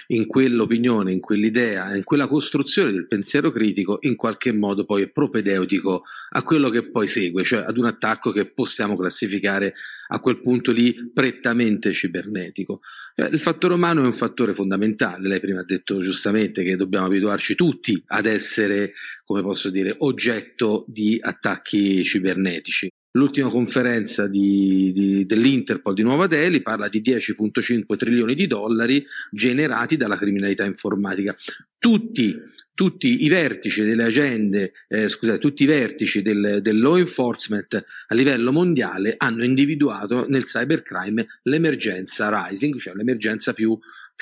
in 0.07 0.27
quell'opinione, 0.27 1.11
in 1.11 1.19
quell'idea, 1.19 1.95
in 1.95 2.03
quella 2.03 2.27
costruzione 2.27 2.91
del 2.91 3.07
pensiero 3.07 3.49
critico, 3.49 3.97
in 4.01 4.15
qualche 4.15 4.53
modo 4.53 4.85
poi 4.85 5.03
è 5.03 5.09
propedeutico 5.09 6.03
a 6.31 6.42
quello 6.43 6.69
che 6.69 6.89
poi 6.89 7.07
segue, 7.07 7.43
cioè 7.43 7.63
ad 7.65 7.77
un 7.77 7.85
attacco 7.85 8.31
che 8.31 8.51
possiamo 8.51 8.95
classificare 8.95 9.73
a 10.09 10.19
quel 10.19 10.41
punto 10.41 10.71
lì 10.71 11.11
prettamente 11.13 11.91
cibernetico. 11.91 12.81
Eh, 13.15 13.25
il 13.31 13.39
fattore 13.39 13.73
umano 13.73 14.01
è 14.03 14.05
un 14.05 14.13
fattore 14.13 14.53
fondamentale, 14.53 15.27
lei 15.27 15.39
prima 15.39 15.61
ha 15.61 15.65
detto 15.65 15.99
giustamente 15.99 16.63
che 16.63 16.75
dobbiamo 16.75 17.07
abituarci 17.07 17.55
tutti 17.55 18.01
ad 18.07 18.25
essere, 18.25 18.93
come 19.25 19.41
posso 19.41 19.69
dire, 19.69 19.95
oggetto 19.99 20.85
di 20.87 21.17
attacchi 21.21 22.03
cibernetici. 22.03 22.89
L'ultima 23.15 23.49
conferenza 23.49 24.27
di, 24.27 24.91
di, 24.91 25.25
dell'Interpol 25.25 25.93
di 25.93 26.01
Nuova 26.01 26.25
Delhi 26.25 26.61
parla 26.61 26.89
di 26.89 26.99
10,5 26.99 27.95
trilioni 27.95 28.33
di 28.33 28.47
dollari 28.47 29.05
generati 29.29 29.97
dalla 29.97 30.15
criminalità 30.15 30.65
informatica. 30.65 31.35
Tutti, 31.77 32.35
tutti 32.73 33.23
i 33.23 33.27
vertici 33.27 33.83
delle 33.83 34.05
agende, 34.05 34.73
eh, 34.87 35.07
scusate, 35.07 35.37
tutti 35.37 35.61
i 35.61 35.67
vertici 35.67 36.23
del, 36.23 36.59
del 36.63 36.79
law 36.79 36.97
enforcement 36.97 37.83
a 38.07 38.15
livello 38.15 38.51
mondiale 38.51 39.13
hanno 39.17 39.43
individuato 39.43 40.25
nel 40.27 40.45
cybercrime 40.45 41.27
l'emergenza 41.43 42.47
rising, 42.47 42.79
cioè 42.79 42.95
l'emergenza 42.95 43.53
più 43.53 43.77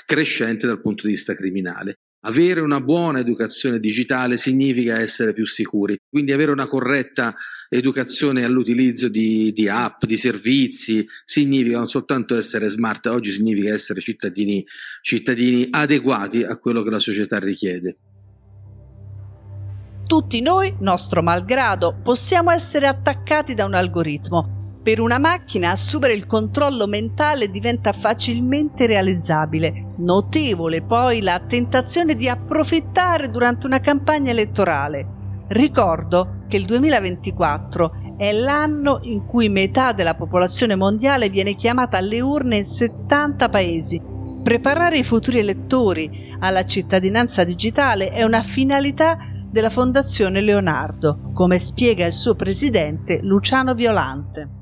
crescente 0.06 0.68
dal 0.68 0.82
punto 0.82 1.08
di 1.08 1.14
vista 1.14 1.34
criminale. 1.34 1.96
Avere 2.24 2.60
una 2.60 2.80
buona 2.82 3.20
educazione 3.20 3.80
digitale 3.80 4.38
significa 4.38 5.00
essere 5.00 5.34
più 5.34 5.46
sicuri, 5.46 5.98
quindi 6.08 6.32
avere 6.32 6.52
una 6.52 6.68
corretta 6.68 7.34
educazione 7.68 8.44
all'utilizzo 8.44 9.10
di, 9.10 9.52
di, 9.52 9.68
app, 9.68 10.06
di 10.06 10.18
servizi, 10.18 11.04
significa 11.24 11.80
non 11.80 11.88
soltanto 11.88 12.38
essere 12.38 12.70
smart, 12.70 13.08
oggi 13.08 13.32
significa 13.32 13.74
essere 13.74 14.02
cittadini, 14.02 14.64
cittadini 15.02 15.68
adeguati 15.72 16.44
a 16.44 16.58
quello 16.58 16.84
che 16.84 16.92
la 16.92 17.00
società 17.00 17.40
richiede. 17.40 17.98
Tutti 20.06 20.42
noi, 20.42 20.76
nostro 20.80 21.24
malgrado, 21.24 22.00
possiamo 22.04 22.52
essere 22.52 22.86
attaccati 22.86 23.56
da 23.56 23.66
un 23.66 23.74
algoritmo 23.74 24.61
per 24.84 25.00
una 25.00 25.20
macchina 25.20 25.72
assumere 25.72 26.14
il 26.14 26.26
controllo 26.26 26.88
mentale 26.88 27.52
diventa 27.52 27.92
facilmente 27.92 28.88
realizzabile. 28.88 29.94
Notevole 29.98 30.82
poi 30.82 31.22
la 31.22 31.40
tentazione 31.48 32.16
di 32.16 32.28
approfittare 32.28 33.30
durante 33.30 33.68
una 33.68 33.80
campagna 33.80 34.32
elettorale. 34.32 35.20
Ricordo 35.50 36.46
che 36.48 36.58
il 36.58 36.66
2024 36.66 38.16
è 38.18 38.32
l'anno 38.32 39.00
in 39.04 39.26
cui 39.26 39.50
metà 39.50 39.92
della 39.94 40.16
popolazione 40.16 40.76
mondiale 40.76 41.30
viene 41.30 41.54
chiamata 41.54 41.98
alle 41.98 42.22
urne 42.22 42.58
in 42.58 42.66
70 42.66 43.50
paesi. 43.50 44.02
Preparare 44.42 44.98
i 44.98 45.04
futuri 45.04 45.40
elettori 45.40 46.36
alla 46.40 46.66
cittadinanza 46.66 47.44
digitale 47.44 48.10
è 48.10 48.24
una 48.24 48.42
finalità 48.42 49.18
della 49.48 49.70
Fondazione 49.70 50.42
Leonardo, 50.42 51.32
come 51.34 51.60
spiega 51.60 52.06
il 52.08 52.14
suo 52.14 52.36
presidente 52.36 53.20
Luciano 53.22 53.76
Violante. 53.76 54.61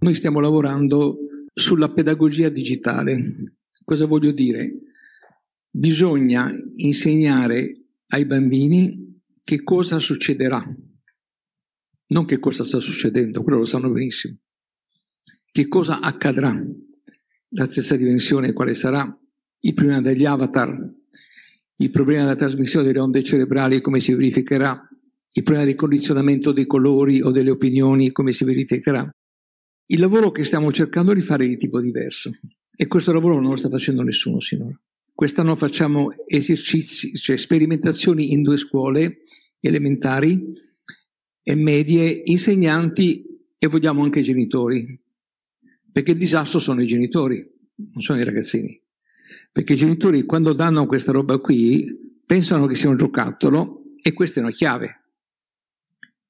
Noi 0.00 0.14
stiamo 0.14 0.38
lavorando 0.38 1.18
sulla 1.52 1.90
pedagogia 1.92 2.48
digitale. 2.48 3.56
Cosa 3.84 4.06
voglio 4.06 4.30
dire? 4.30 4.74
Bisogna 5.70 6.52
insegnare 6.74 7.76
ai 8.08 8.24
bambini 8.24 9.20
che 9.42 9.64
cosa 9.64 9.98
succederà, 9.98 10.62
non 12.08 12.24
che 12.26 12.38
cosa 12.38 12.62
sta 12.62 12.78
succedendo, 12.78 13.42
quello 13.42 13.58
lo 13.58 13.64
sanno 13.64 13.90
benissimo. 13.90 14.36
Che 15.50 15.66
cosa 15.66 16.00
accadrà, 16.00 16.54
la 17.50 17.66
stessa 17.66 17.96
dimensione 17.96 18.52
quale 18.52 18.74
sarà, 18.74 19.18
il 19.60 19.74
problema 19.74 20.00
degli 20.00 20.24
avatar, 20.24 20.94
il 21.76 21.90
problema 21.90 22.22
della 22.22 22.36
trasmissione 22.36 22.86
delle 22.86 23.00
onde 23.00 23.24
cerebrali, 23.24 23.80
come 23.80 23.98
si 23.98 24.12
verificherà, 24.12 24.88
il 25.32 25.42
problema 25.42 25.66
del 25.66 25.74
condizionamento 25.76 26.52
dei 26.52 26.66
colori 26.66 27.20
o 27.20 27.30
delle 27.32 27.50
opinioni, 27.50 28.12
come 28.12 28.32
si 28.32 28.44
verificherà, 28.44 29.10
il 29.90 30.00
lavoro 30.00 30.30
che 30.30 30.44
stiamo 30.44 30.70
cercando 30.72 31.14
di 31.14 31.20
fare 31.20 31.44
è 31.44 31.48
di 31.48 31.56
tipo 31.56 31.80
diverso 31.80 32.30
e 32.76 32.86
questo 32.86 33.12
lavoro 33.12 33.40
non 33.40 33.52
lo 33.52 33.56
sta 33.56 33.70
facendo 33.70 34.02
nessuno 34.02 34.38
sinora. 34.38 34.78
Quest'anno 35.14 35.56
facciamo 35.56 36.14
esercizi, 36.26 37.16
cioè 37.16 37.36
sperimentazioni 37.36 38.32
in 38.32 38.42
due 38.42 38.56
scuole 38.56 39.20
elementari 39.60 40.52
e 41.42 41.54
medie, 41.54 42.22
insegnanti 42.26 43.24
e 43.58 43.66
vogliamo 43.66 44.04
anche 44.04 44.22
genitori, 44.22 45.00
perché 45.90 46.12
il 46.12 46.18
disastro 46.18 46.58
sono 46.58 46.82
i 46.82 46.86
genitori, 46.86 47.38
non 47.74 48.02
sono 48.02 48.20
i 48.20 48.24
ragazzini. 48.24 48.80
Perché 49.50 49.72
i 49.72 49.76
genitori 49.76 50.24
quando 50.24 50.52
danno 50.52 50.86
questa 50.86 51.12
roba 51.12 51.38
qui 51.38 52.20
pensano 52.24 52.66
che 52.66 52.74
sia 52.74 52.90
un 52.90 52.96
giocattolo 52.96 53.94
e 54.00 54.12
questa 54.12 54.38
è 54.38 54.42
una 54.42 54.52
chiave. 54.52 55.04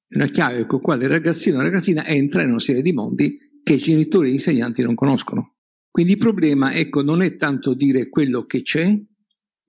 È 0.07 0.15
una 0.15 0.27
chiave 0.27 0.65
con 0.65 0.79
la 0.79 0.83
quale 0.83 1.03
il 1.03 1.11
ragazzino 1.11 1.57
o 1.57 1.59
la 1.59 1.65
ragazzina 1.65 2.07
entra 2.07 2.41
in 2.41 2.49
una 2.49 2.59
serie 2.59 2.81
di 2.81 2.93
mondi 2.93 3.47
che 3.63 3.73
i 3.73 3.77
genitori 3.77 4.27
e 4.27 4.31
gli 4.31 4.33
insegnanti 4.35 4.81
non 4.81 4.95
conoscono. 4.95 5.55
Quindi 5.91 6.13
il 6.13 6.17
problema, 6.19 6.73
ecco, 6.73 7.01
non 7.01 7.21
è 7.21 7.35
tanto 7.35 7.73
dire 7.73 8.09
quello 8.09 8.45
che 8.45 8.61
c'è, 8.61 8.99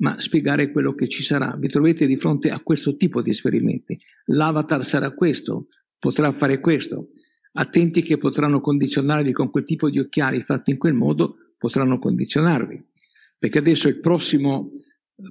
ma 0.00 0.18
spiegare 0.18 0.70
quello 0.70 0.94
che 0.94 1.08
ci 1.08 1.22
sarà. 1.22 1.56
Vi 1.58 1.68
trovate 1.68 2.06
di 2.06 2.16
fronte 2.16 2.50
a 2.50 2.60
questo 2.60 2.96
tipo 2.96 3.22
di 3.22 3.30
esperimenti. 3.30 3.98
L'avatar 4.26 4.84
sarà 4.84 5.12
questo, 5.12 5.68
potrà 5.98 6.30
fare 6.32 6.60
questo. 6.60 7.08
Attenti 7.52 8.02
che 8.02 8.18
potranno 8.18 8.60
condizionarvi 8.60 9.32
con 9.32 9.50
quel 9.50 9.64
tipo 9.64 9.90
di 9.90 9.98
occhiali 9.98 10.40
fatti 10.40 10.70
in 10.70 10.78
quel 10.78 10.94
modo, 10.94 11.36
potranno 11.58 11.98
condizionarvi. 11.98 12.82
Perché 13.38 13.58
adesso 13.58 13.88
il 13.88 14.00
prossimo 14.00 14.70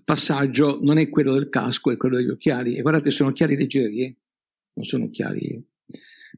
passaggio 0.04 0.80
non 0.82 0.98
è 0.98 1.10
quello 1.10 1.34
del 1.34 1.50
casco, 1.50 1.92
è 1.92 1.98
quello 1.98 2.18
degli 2.18 2.30
occhiali. 2.30 2.76
E 2.76 2.82
guardate, 2.82 3.12
sono 3.12 3.30
occhiali 3.30 3.56
leggeri, 3.56 4.04
eh? 4.04 4.18
non 4.74 4.86
sono 4.86 5.06
occhiali 5.06 5.64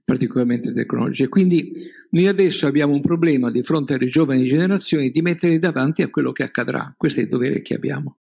particolarmente 0.03 0.73
tecnologiche. 0.73 1.29
Quindi 1.29 1.71
noi 2.11 2.27
adesso 2.27 2.67
abbiamo 2.67 2.93
un 2.93 3.01
problema 3.01 3.49
di 3.49 3.63
fronte 3.63 3.93
alle 3.93 4.07
giovani 4.07 4.43
generazioni 4.45 5.09
di 5.09 5.21
metterli 5.21 5.59
davanti 5.59 6.01
a 6.01 6.09
quello 6.09 6.31
che 6.31 6.43
accadrà. 6.43 6.93
Questo 6.97 7.19
è 7.19 7.23
il 7.23 7.29
dovere 7.29 7.61
che 7.61 7.75
abbiamo. 7.75 8.17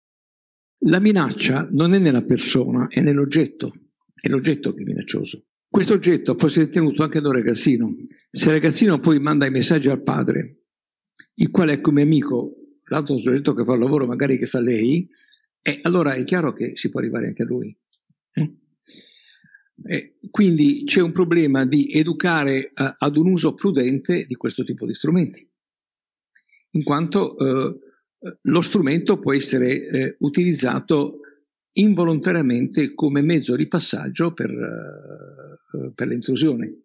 La 0.87 1.01
minaccia 1.01 1.69
non 1.71 1.95
è 1.95 1.99
nella 1.99 2.23
persona, 2.23 2.89
è 2.89 3.01
nell'oggetto. 3.01 3.73
È 4.15 4.29
l'oggetto 4.29 4.75
che 4.75 4.83
è 4.83 4.85
minaccioso. 4.85 5.45
Questo 5.69 5.95
oggetto 5.95 6.35
può 6.35 6.49
essere 6.49 6.69
tenuto 6.69 7.03
anche 7.03 7.21
da 7.21 7.29
un 7.29 7.35
ragazzino. 7.35 7.95
Se 8.31 8.47
il 8.47 8.55
ragazzino 8.55 9.01
poi 9.01 9.19
manda 9.19 9.47
i 9.47 9.51
messaggi 9.51 9.89
al 9.89 10.03
padre, 10.03 10.65
il 11.35 11.51
quale 11.51 11.75
è 11.75 11.81
come 11.81 12.03
amico 12.03 12.55
l'altro 12.85 13.19
soggetto 13.19 13.55
che 13.55 13.65
fa 13.65 13.75
il 13.75 13.81
lavoro 13.81 14.07
magari 14.07 14.39
che 14.39 14.47
fa 14.47 14.61
lei, 14.61 15.09
e 15.61 15.79
allora 15.83 16.13
è 16.13 16.25
chiaro 16.25 16.53
che 16.53 16.77
si 16.77 16.91
può 16.91 17.01
arrivare 17.01 17.27
anche 17.27 17.43
a 17.43 17.47
lui. 17.47 17.77
Eh? 18.33 18.55
Eh, 19.83 20.19
quindi 20.31 20.85
c'è 20.85 21.01
un 21.01 21.11
problema 21.11 21.67
di 21.67 21.91
educare 21.91 22.71
eh, 22.73 22.95
ad 22.97 23.17
un 23.17 23.33
uso 23.33 23.55
prudente 23.55 24.25
di 24.25 24.35
questo 24.37 24.63
tipo 24.63 24.87
di 24.87 24.95
strumenti, 24.95 25.47
in 26.71 26.83
quanto 26.85 27.37
eh, 27.37 27.79
lo 28.43 28.61
strumento 28.61 29.19
può 29.19 29.35
essere 29.35 29.87
eh, 29.87 30.17
utilizzato 30.21 31.19
involontariamente 31.73 32.95
come 32.95 33.21
mezzo 33.21 33.57
di 33.57 33.67
passaggio 33.67 34.33
per, 34.33 34.51
eh, 34.51 35.93
per 35.93 36.09
l'intrusione. 36.09 36.83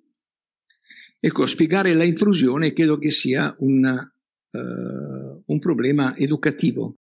Ecco, 1.19 1.45
spiegare 1.45 1.93
la 1.93 2.03
intrusione 2.03 2.73
credo 2.73 2.97
che 2.97 3.11
sia 3.11 3.53
una, 3.59 4.09
un 4.51 5.59
problema 5.59 6.15
educativo. 6.15 6.95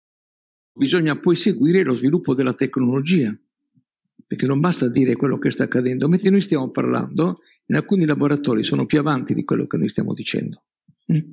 Bisogna 0.72 1.18
poi 1.20 1.36
seguire 1.36 1.84
lo 1.84 1.94
sviluppo 1.94 2.34
della 2.34 2.52
tecnologia 2.52 3.32
perché 4.26 4.46
non 4.46 4.60
basta 4.60 4.88
dire 4.88 5.16
quello 5.16 5.38
che 5.38 5.50
sta 5.50 5.64
accadendo, 5.64 6.08
mentre 6.08 6.30
noi 6.30 6.40
stiamo 6.40 6.70
parlando, 6.70 7.40
in 7.66 7.76
alcuni 7.76 8.04
laboratori 8.04 8.64
sono 8.64 8.86
più 8.86 8.98
avanti 8.98 9.34
di 9.34 9.44
quello 9.44 9.66
che 9.66 9.76
noi 9.76 9.88
stiamo 9.88 10.14
dicendo. 10.14 10.62
Mm? 11.12 11.30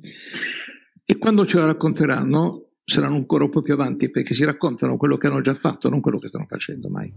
E 1.04 1.18
quando 1.18 1.46
ce 1.46 1.58
la 1.58 1.66
racconteranno 1.66 2.70
saranno 2.84 3.16
ancora 3.16 3.44
un 3.44 3.50
po' 3.50 3.62
più 3.62 3.74
avanti 3.74 4.10
perché 4.10 4.32
si 4.32 4.44
raccontano 4.44 4.96
quello 4.96 5.16
che 5.16 5.26
hanno 5.26 5.40
già 5.40 5.54
fatto, 5.54 5.88
non 5.88 6.00
quello 6.00 6.18
che 6.18 6.28
stanno 6.28 6.46
facendo 6.48 6.88
mai. 6.88 7.12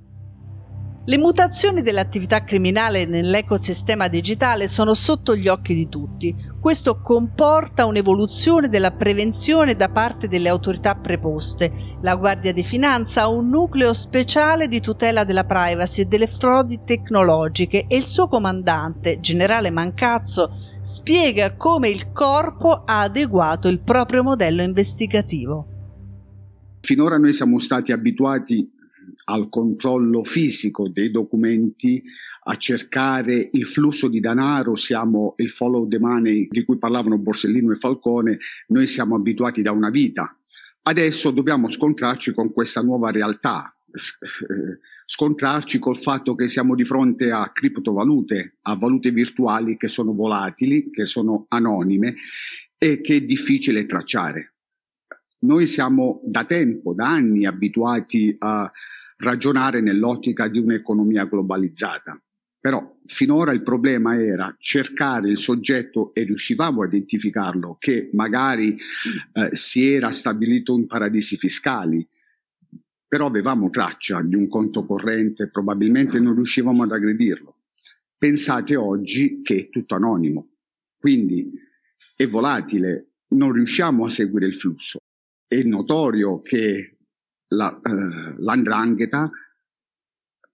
Le 1.05 1.17
mutazioni 1.17 1.81
dell'attività 1.81 2.43
criminale 2.43 3.05
nell'ecosistema 3.05 4.07
digitale 4.07 4.67
sono 4.67 4.93
sotto 4.93 5.35
gli 5.35 5.47
occhi 5.47 5.73
di 5.73 5.87
tutti. 5.89 6.35
Questo 6.59 6.99
comporta 6.99 7.85
un'evoluzione 7.85 8.67
della 8.67 8.91
prevenzione 8.91 9.75
da 9.75 9.87
parte 9.87 10.27
delle 10.27 10.49
autorità 10.49 10.93
preposte. 10.93 11.71
La 12.01 12.15
Guardia 12.15 12.51
di 12.51 12.63
Finanza 12.63 13.21
ha 13.21 13.29
un 13.29 13.47
nucleo 13.47 13.93
speciale 13.93 14.67
di 14.67 14.81
tutela 14.81 15.23
della 15.23 15.45
privacy 15.45 16.01
e 16.01 16.05
delle 16.05 16.27
frodi 16.27 16.81
tecnologiche 16.83 17.85
e 17.87 17.95
il 17.95 18.07
suo 18.07 18.27
comandante, 18.27 19.21
generale 19.21 19.69
Mancazzo, 19.71 20.51
spiega 20.81 21.55
come 21.55 21.87
il 21.87 22.11
corpo 22.11 22.83
ha 22.85 23.03
adeguato 23.03 23.69
il 23.69 23.79
proprio 23.79 24.21
modello 24.21 24.61
investigativo. 24.61 25.65
Finora 26.81 27.17
noi 27.17 27.31
siamo 27.31 27.59
stati 27.59 27.93
abituati 27.93 28.69
al 29.25 29.47
controllo 29.49 30.23
fisico 30.23 30.89
dei 30.89 31.09
documenti, 31.09 32.03
a 32.49 32.57
cercare 32.57 33.49
il 33.51 33.65
flusso 33.65 34.07
di 34.07 34.19
denaro, 34.19 34.73
siamo 34.73 35.35
il 35.37 35.51
follow 35.51 35.87
the 35.87 35.99
money 35.99 36.47
di 36.49 36.63
cui 36.63 36.79
parlavano 36.79 37.19
Borsellino 37.19 37.71
e 37.71 37.75
Falcone, 37.75 38.39
noi 38.69 38.87
siamo 38.87 39.15
abituati 39.15 39.61
da 39.61 39.71
una 39.71 39.91
vita. 39.91 40.35
Adesso 40.81 41.29
dobbiamo 41.29 41.69
scontrarci 41.69 42.33
con 42.33 42.51
questa 42.51 42.81
nuova 42.81 43.11
realtà, 43.11 43.71
scontrarci 45.05 45.77
col 45.77 45.95
fatto 45.95 46.33
che 46.33 46.47
siamo 46.47 46.73
di 46.73 46.83
fronte 46.83 47.29
a 47.29 47.51
criptovalute, 47.51 48.57
a 48.63 48.75
valute 48.75 49.11
virtuali 49.11 49.77
che 49.77 49.87
sono 49.87 50.13
volatili, 50.13 50.89
che 50.89 51.05
sono 51.05 51.45
anonime 51.49 52.15
e 52.79 52.99
che 53.01 53.17
è 53.17 53.21
difficile 53.21 53.85
tracciare. 53.85 54.53
Noi 55.41 55.67
siamo 55.67 56.19
da 56.25 56.45
tempo, 56.45 56.95
da 56.95 57.09
anni 57.09 57.45
abituati 57.45 58.35
a 58.39 58.71
ragionare 59.17 59.81
nell'ottica 59.81 60.47
di 60.47 60.57
un'economia 60.57 61.25
globalizzata. 61.25 62.19
Però 62.59 62.97
finora 63.05 63.53
il 63.53 63.63
problema 63.63 64.21
era 64.21 64.53
cercare 64.59 65.29
il 65.29 65.37
soggetto 65.37 66.13
e 66.13 66.23
riuscivamo 66.23 66.81
a 66.81 66.87
identificarlo 66.87 67.77
che 67.79 68.09
magari 68.13 68.75
eh, 69.33 69.55
si 69.55 69.93
era 69.93 70.09
stabilito 70.11 70.75
in 70.75 70.85
paradisi 70.85 71.37
fiscali, 71.37 72.05
però 73.07 73.27
avevamo 73.27 73.69
traccia 73.69 74.21
di 74.21 74.35
un 74.35 74.47
conto 74.47 74.85
corrente, 74.85 75.49
probabilmente 75.49 76.19
non 76.19 76.35
riuscivamo 76.35 76.83
ad 76.83 76.91
aggredirlo. 76.91 77.55
Pensate 78.17 78.75
oggi 78.75 79.41
che 79.41 79.57
è 79.57 79.69
tutto 79.69 79.95
anonimo, 79.95 80.49
quindi 80.99 81.49
è 82.15 82.27
volatile, 82.27 83.13
non 83.29 83.53
riusciamo 83.53 84.05
a 84.05 84.09
seguire 84.09 84.47
il 84.47 84.53
flusso. 84.53 84.99
È 85.47 85.61
notorio 85.63 86.41
che 86.41 86.97
la, 87.47 87.73
eh, 87.73 88.35
l'andrangheta 88.37 89.31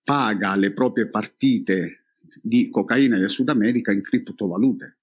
paga 0.06 0.56
le 0.56 0.72
proprie 0.72 1.10
partite 1.10 2.06
di 2.42 2.70
cocaina 2.70 3.18
del 3.18 3.30
Sud 3.30 3.50
America 3.50 3.92
in 3.92 4.02
criptovalute. 4.02 5.00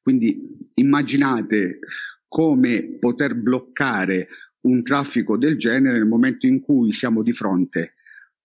Quindi 0.00 0.56
immaginate 0.74 1.80
come 2.28 2.96
poter 2.98 3.34
bloccare 3.34 4.28
un 4.62 4.82
traffico 4.84 5.36
del 5.36 5.58
genere 5.58 5.98
nel 5.98 6.06
momento 6.06 6.46
in 6.46 6.60
cui 6.60 6.92
siamo 6.92 7.22
di 7.22 7.32
fronte 7.32 7.94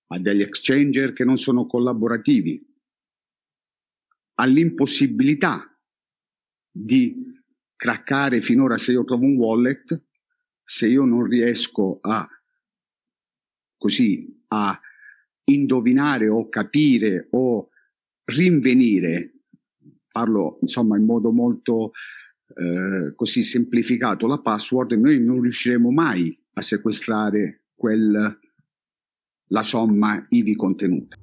a 0.08 0.20
degli 0.20 0.42
exchanger 0.42 1.14
che 1.14 1.24
non 1.24 1.38
sono 1.38 1.68
collaborativi, 1.68 2.66
all'impossibilità 4.36 5.72
di 6.72 7.42
craccare 7.76 8.42
finora 8.42 8.78
se 8.78 8.92
io 8.92 9.04
trovo 9.04 9.26
un 9.26 9.36
wallet, 9.36 10.04
se 10.64 10.88
io 10.88 11.06
non 11.06 11.24
riesco 11.26 12.00
a 12.02 12.28
così 13.78 14.44
a 14.48 14.80
indovinare 15.46 16.28
o 16.28 16.50
capire 16.50 17.28
o 17.32 17.70
rinvenire, 18.26 19.34
parlo 20.12 20.58
insomma 20.62 20.98
in 20.98 21.06
modo 21.06 21.32
molto 21.32 21.92
eh, 22.56 23.14
così 23.16 23.44
semplificato, 23.44 24.28
la 24.28 24.40
password, 24.40 24.94
noi 24.94 25.24
non 25.24 25.42
riusciremo 25.42 25.92
mai 25.92 26.38
a 26.54 26.62
sequestrare 26.62 27.64
quel, 27.76 28.40
la 29.48 29.62
somma 29.62 30.26
ivi 30.30 30.56
contenuta. 30.56 31.18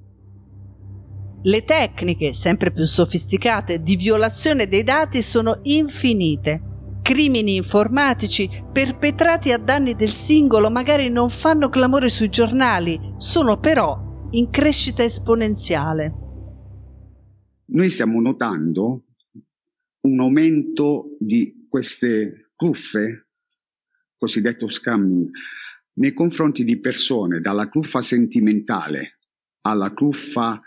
Le 1.44 1.64
tecniche, 1.64 2.32
sempre 2.34 2.70
più 2.70 2.84
sofisticate, 2.84 3.82
di 3.82 3.96
violazione 3.96 4.68
dei 4.68 4.84
dati 4.84 5.22
sono 5.22 5.58
infinite. 5.62 6.70
Crimini 7.02 7.56
informatici 7.56 8.48
perpetrati 8.72 9.50
a 9.50 9.58
danni 9.58 9.96
del 9.96 10.10
singolo 10.10 10.70
magari 10.70 11.08
non 11.08 11.30
fanno 11.30 11.68
clamore 11.68 12.08
sui 12.10 12.28
giornali, 12.28 13.14
sono 13.16 13.58
però 13.58 14.11
in 14.32 14.50
crescita 14.50 15.02
esponenziale. 15.02 16.12
Noi 17.66 17.90
stiamo 17.90 18.20
notando 18.20 19.04
un 20.02 20.20
aumento 20.20 21.16
di 21.18 21.66
queste 21.68 22.50
truffe, 22.56 23.28
cosiddetto 24.16 24.68
scamming, 24.68 25.30
nei 25.94 26.12
confronti 26.12 26.64
di 26.64 26.78
persone, 26.78 27.40
dalla 27.40 27.66
truffa 27.66 28.00
sentimentale 28.00 29.18
alla 29.62 29.90
truffa 29.90 30.60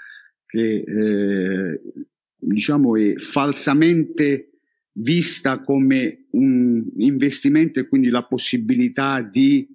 che 0.45 0.83
eh, 0.85 1.81
diciamo 2.37 2.95
è 2.95 3.15
falsamente 3.15 4.51
vista 4.93 5.61
come 5.61 6.27
un 6.31 6.83
investimento 6.97 7.79
e 7.79 7.87
quindi 7.87 8.09
la 8.09 8.25
possibilità 8.25 9.21
di 9.21 9.67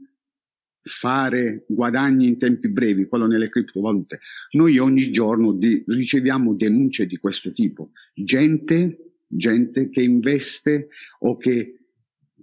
fare 0.83 1.65
guadagni 1.69 2.27
in 2.27 2.39
tempi 2.39 2.69
brevi, 2.69 3.07
quello 3.07 3.27
nelle 3.27 3.49
criptovalute. 3.49 4.21
Noi 4.53 4.79
ogni 4.79 5.11
giorno 5.11 5.53
di, 5.53 5.83
riceviamo 5.87 6.55
denunce 6.55 7.07
di 7.07 7.17
questo 7.19 7.53
tipo. 7.53 7.91
Gente, 8.15 9.15
gente 9.27 9.89
che 9.89 10.03
investe 10.03 10.89
o 11.21 11.37
che 11.37 11.77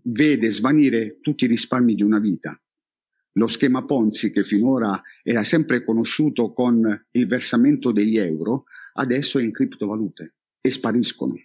vede 0.04 0.50
svanire 0.50 1.20
tutti 1.22 1.46
i 1.46 1.48
risparmi 1.48 1.96
di 1.96 2.04
una 2.04 2.20
vita. 2.20 2.60
Lo 3.34 3.48
schema 3.48 3.86
Ponzi, 3.86 4.32
che 4.32 4.44
finora 4.44 5.00
era 5.22 5.44
sempre 5.44 5.84
conosciuto 5.84 6.54
con 6.54 7.06
il 7.12 7.28
versamento 7.28 7.92
degli 7.92 8.18
euro, 8.18 8.64
adesso 8.94 9.38
è 9.38 9.44
in 9.44 9.52
criptovalute 9.52 10.34
e 10.60 10.72
spariscono. 10.72 11.36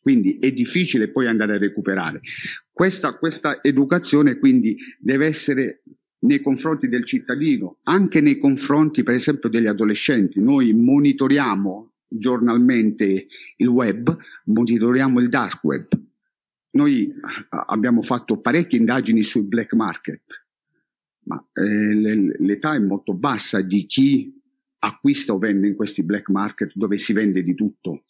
Quindi 0.00 0.38
è 0.38 0.52
difficile 0.52 1.10
poi 1.10 1.28
andare 1.28 1.54
a 1.54 1.58
recuperare. 1.58 2.20
Questa, 2.70 3.16
questa 3.16 3.62
educazione 3.62 4.36
quindi 4.36 4.76
deve 4.98 5.26
essere 5.26 5.82
nei 6.22 6.40
confronti 6.40 6.88
del 6.88 7.04
cittadino, 7.04 7.78
anche 7.84 8.20
nei 8.20 8.38
confronti 8.38 9.02
per 9.02 9.14
esempio 9.14 9.48
degli 9.48 9.66
adolescenti. 9.66 10.40
Noi 10.40 10.72
monitoriamo 10.72 11.92
giornalmente 12.08 13.26
il 13.56 13.66
web, 13.66 14.16
monitoriamo 14.44 15.20
il 15.20 15.28
dark 15.28 15.62
web. 15.64 15.88
Noi 16.72 17.12
abbiamo 17.66 18.02
fatto 18.02 18.38
parecchie 18.38 18.78
indagini 18.78 19.22
sul 19.22 19.44
black 19.44 19.74
market, 19.74 20.46
ma 21.24 21.44
eh, 21.52 21.94
l'età 22.38 22.74
è 22.74 22.78
molto 22.78 23.14
bassa 23.14 23.60
di 23.60 23.84
chi 23.84 24.40
acquista 24.78 25.32
o 25.32 25.38
vende 25.38 25.68
in 25.68 25.74
questi 25.74 26.02
black 26.02 26.28
market 26.28 26.72
dove 26.74 26.96
si 26.96 27.12
vende 27.12 27.42
di 27.42 27.54
tutto. 27.54 28.04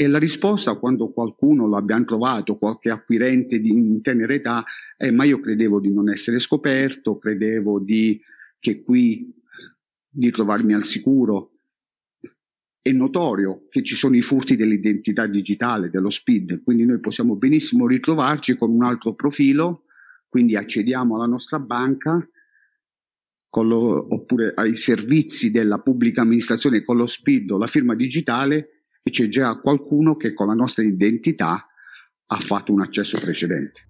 E 0.00 0.06
la 0.06 0.16
risposta, 0.16 0.76
quando 0.76 1.12
qualcuno 1.12 1.66
lo 1.66 1.76
abbiamo 1.76 2.06
trovato, 2.06 2.56
qualche 2.56 2.88
acquirente 2.88 3.60
di 3.60 4.00
tenera 4.00 4.32
età, 4.32 4.64
è 4.96 5.10
ma 5.10 5.24
io 5.24 5.40
credevo 5.40 5.78
di 5.78 5.92
non 5.92 6.08
essere 6.08 6.38
scoperto, 6.38 7.18
credevo 7.18 7.78
di, 7.80 8.18
che 8.58 8.82
qui 8.82 9.30
di 10.08 10.30
trovarmi 10.30 10.72
al 10.72 10.84
sicuro. 10.84 11.50
È 12.80 12.90
notorio 12.92 13.66
che 13.68 13.82
ci 13.82 13.94
sono 13.94 14.16
i 14.16 14.22
furti 14.22 14.56
dell'identità 14.56 15.26
digitale, 15.26 15.90
dello 15.90 16.08
SPID, 16.08 16.62
quindi 16.62 16.86
noi 16.86 16.98
possiamo 16.98 17.36
benissimo 17.36 17.86
ritrovarci 17.86 18.56
con 18.56 18.70
un 18.70 18.84
altro 18.84 19.12
profilo, 19.12 19.82
quindi 20.30 20.56
accediamo 20.56 21.16
alla 21.16 21.26
nostra 21.26 21.58
banca, 21.58 22.26
lo, 23.50 24.14
oppure 24.14 24.54
ai 24.54 24.72
servizi 24.72 25.50
della 25.50 25.78
pubblica 25.78 26.22
amministrazione 26.22 26.82
con 26.82 26.96
lo 26.96 27.04
SPID 27.04 27.50
o 27.50 27.58
la 27.58 27.66
firma 27.66 27.94
digitale 27.94 28.79
e 29.02 29.10
c'è 29.10 29.28
già 29.28 29.58
qualcuno 29.58 30.16
che 30.16 30.34
con 30.34 30.46
la 30.46 30.54
nostra 30.54 30.82
identità 30.82 31.66
ha 32.26 32.36
fatto 32.36 32.72
un 32.72 32.80
accesso 32.80 33.18
precedente. 33.18 33.88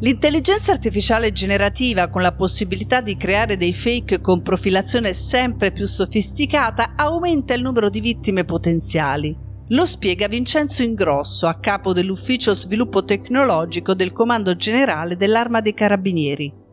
L'intelligenza 0.00 0.72
artificiale 0.72 1.32
generativa 1.32 2.08
con 2.08 2.20
la 2.20 2.34
possibilità 2.34 3.00
di 3.00 3.16
creare 3.16 3.56
dei 3.56 3.72
fake 3.72 4.20
con 4.20 4.42
profilazione 4.42 5.14
sempre 5.14 5.72
più 5.72 5.86
sofisticata 5.86 6.94
aumenta 6.96 7.54
il 7.54 7.62
numero 7.62 7.88
di 7.88 8.00
vittime 8.00 8.44
potenziali. 8.44 9.34
Lo 9.68 9.86
spiega 9.86 10.28
Vincenzo 10.28 10.82
Ingrosso, 10.82 11.46
a 11.46 11.58
capo 11.58 11.94
dell'Ufficio 11.94 12.54
Sviluppo 12.54 13.04
Tecnologico 13.04 13.94
del 13.94 14.12
Comando 14.12 14.56
Generale 14.56 15.16
dell'Arma 15.16 15.60
dei 15.62 15.72
Carabinieri. 15.72 16.63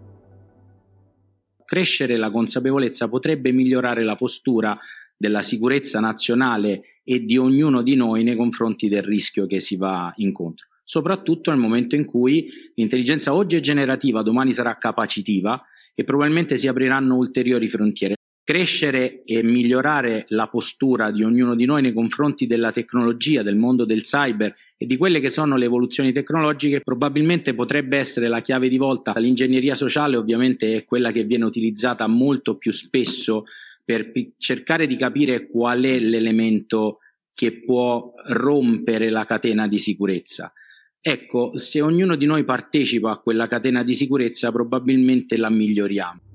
Crescere 1.72 2.18
la 2.18 2.32
consapevolezza 2.32 3.08
potrebbe 3.08 3.54
migliorare 3.54 4.04
la 4.04 4.16
postura 4.16 4.78
della 5.16 5.42
sicurezza 5.42 6.02
nazionale 6.02 6.82
e 7.02 7.24
di 7.24 7.38
ognuno 7.38 7.82
di 7.82 7.96
noi 7.96 8.26
nei 8.26 8.36
confronti 8.36 8.90
del 8.90 9.04
rischio 9.04 9.46
che 9.46 9.62
si 9.62 9.78
va 9.78 10.12
incontro 10.18 10.68
soprattutto 10.84 11.50
nel 11.52 11.60
momento 11.62 11.96
in 11.96 12.04
cui 12.04 12.46
l'intelligenza 12.76 13.34
oggi 13.34 13.56
è 13.56 13.62
generativa, 13.62 14.22
domani 14.22 14.52
sarà 14.52 14.76
capacitiva 14.76 15.64
e 15.96 16.04
probabilmente 16.04 16.58
si 16.58 16.68
apriranno 16.68 17.16
ulteriori 17.16 17.70
frontiere 17.70 18.16
crescere 18.44 19.24
e 19.24 19.44
migliorare 19.44 20.26
la 20.30 20.48
postura 20.48 21.12
di 21.12 21.24
ognuno 21.24 21.56
di 21.56 21.66
noi 21.66 21.82
nei 21.82 21.94
confronti 21.94 22.48
della 22.48 22.72
tecnologia, 22.72 23.44
del 23.44 23.56
mondo 23.56 23.86
del 23.86 24.02
cyber 24.02 24.54
e 24.78 24.86
di 24.86 24.98
quelle 24.98 25.20
che 25.20 25.30
sono 25.30 25.58
le 25.58 25.66
evoluzioni 25.66 26.12
tecnologiche 26.12 26.82
probabilmente 26.82 27.54
potrebbe 27.54 27.98
essere 27.98 28.28
la 28.28 28.42
chiave 28.42 28.68
di 28.68 28.78
volta. 28.78 29.14
L'ingegneria 29.18 29.76
sociale 29.76 30.18
ovviamente 30.18 30.76
è 30.76 30.86
quella 30.86 31.12
che 31.12 31.24
viene 31.24 31.46
utilizzata 31.46 32.08
molto 32.08 32.58
più 32.58 32.72
spesso 32.72 33.44
per 33.86 34.12
p- 34.12 34.32
cercare 34.38 34.88
di 34.88 34.96
capire 34.96 35.48
qual 35.48 35.84
è 35.84 36.00
l'elemento 36.00 36.98
che 37.34 37.62
può 37.62 38.12
rompere 38.28 39.10
la 39.10 39.26
catena 39.26 39.68
di 39.68 39.78
sicurezza. 39.78 40.52
Ecco, 41.00 41.58
se 41.58 41.82
ognuno 41.82 42.16
di 42.16 42.26
noi 42.26 42.44
partecipa 42.44 43.12
a 43.12 43.18
quella 43.18 43.48
catena 43.48 43.84
di 43.84 43.94
sicurezza 43.94 44.52
probabilmente 44.52 45.38
la 45.38 45.50
miglioriamo. 45.50 46.31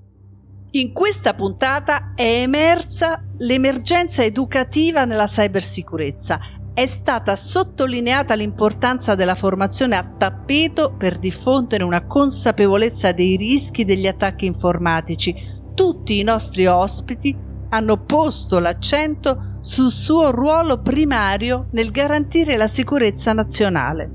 In 0.72 0.92
questa 0.92 1.32
puntata 1.32 2.12
è 2.14 2.40
emersa 2.40 3.22
l'emergenza 3.38 4.24
educativa 4.24 5.04
nella 5.04 5.26
cybersicurezza. 5.26 6.40
È 6.74 6.84
stata 6.86 7.36
sottolineata 7.36 8.34
l'importanza 8.34 9.14
della 9.14 9.36
formazione 9.36 9.96
a 9.96 10.04
tappeto 10.04 10.94
per 10.98 11.18
diffondere 11.18 11.84
una 11.84 12.04
consapevolezza 12.04 13.12
dei 13.12 13.36
rischi 13.36 13.84
degli 13.84 14.06
attacchi 14.06 14.44
informatici. 14.44 15.34
Tutti 15.72 16.18
i 16.18 16.24
nostri 16.24 16.66
ospiti 16.66 17.34
hanno 17.70 18.04
posto 18.04 18.58
l'accento 18.58 19.58
sul 19.60 19.90
suo 19.90 20.30
ruolo 20.30 20.82
primario 20.82 21.68
nel 21.72 21.90
garantire 21.90 22.56
la 22.56 22.68
sicurezza 22.68 23.32
nazionale. 23.32 24.10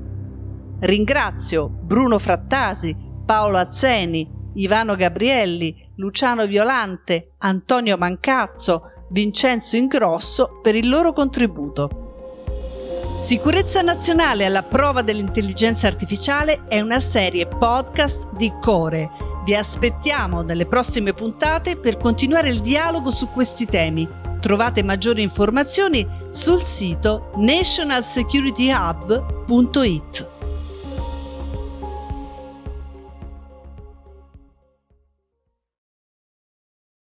Ringrazio 0.80 1.68
Bruno 1.68 2.18
Frattasi, 2.18 2.94
Paolo 3.24 3.58
Azzeni, 3.58 4.40
Ivano 4.54 4.94
Gabrielli, 4.96 5.90
Luciano 6.02 6.46
Violante, 6.46 7.34
Antonio 7.38 7.96
Mancazzo, 7.96 8.90
Vincenzo 9.10 9.76
Ingrosso 9.76 10.58
per 10.60 10.74
il 10.74 10.88
loro 10.88 11.12
contributo. 11.12 12.00
Sicurezza 13.16 13.82
nazionale 13.82 14.44
alla 14.44 14.64
prova 14.64 15.02
dell'intelligenza 15.02 15.86
artificiale 15.86 16.64
è 16.66 16.80
una 16.80 16.98
serie 16.98 17.46
podcast 17.46 18.32
di 18.32 18.52
Core. 18.60 19.10
Vi 19.44 19.54
aspettiamo 19.54 20.42
nelle 20.42 20.66
prossime 20.66 21.12
puntate 21.12 21.76
per 21.76 21.98
continuare 21.98 22.48
il 22.48 22.60
dialogo 22.60 23.12
su 23.12 23.28
questi 23.28 23.66
temi. 23.66 24.08
Trovate 24.40 24.82
maggiori 24.82 25.22
informazioni 25.22 26.04
sul 26.30 26.64
sito 26.64 27.30
nationalsecurityhub.it. 27.36 30.31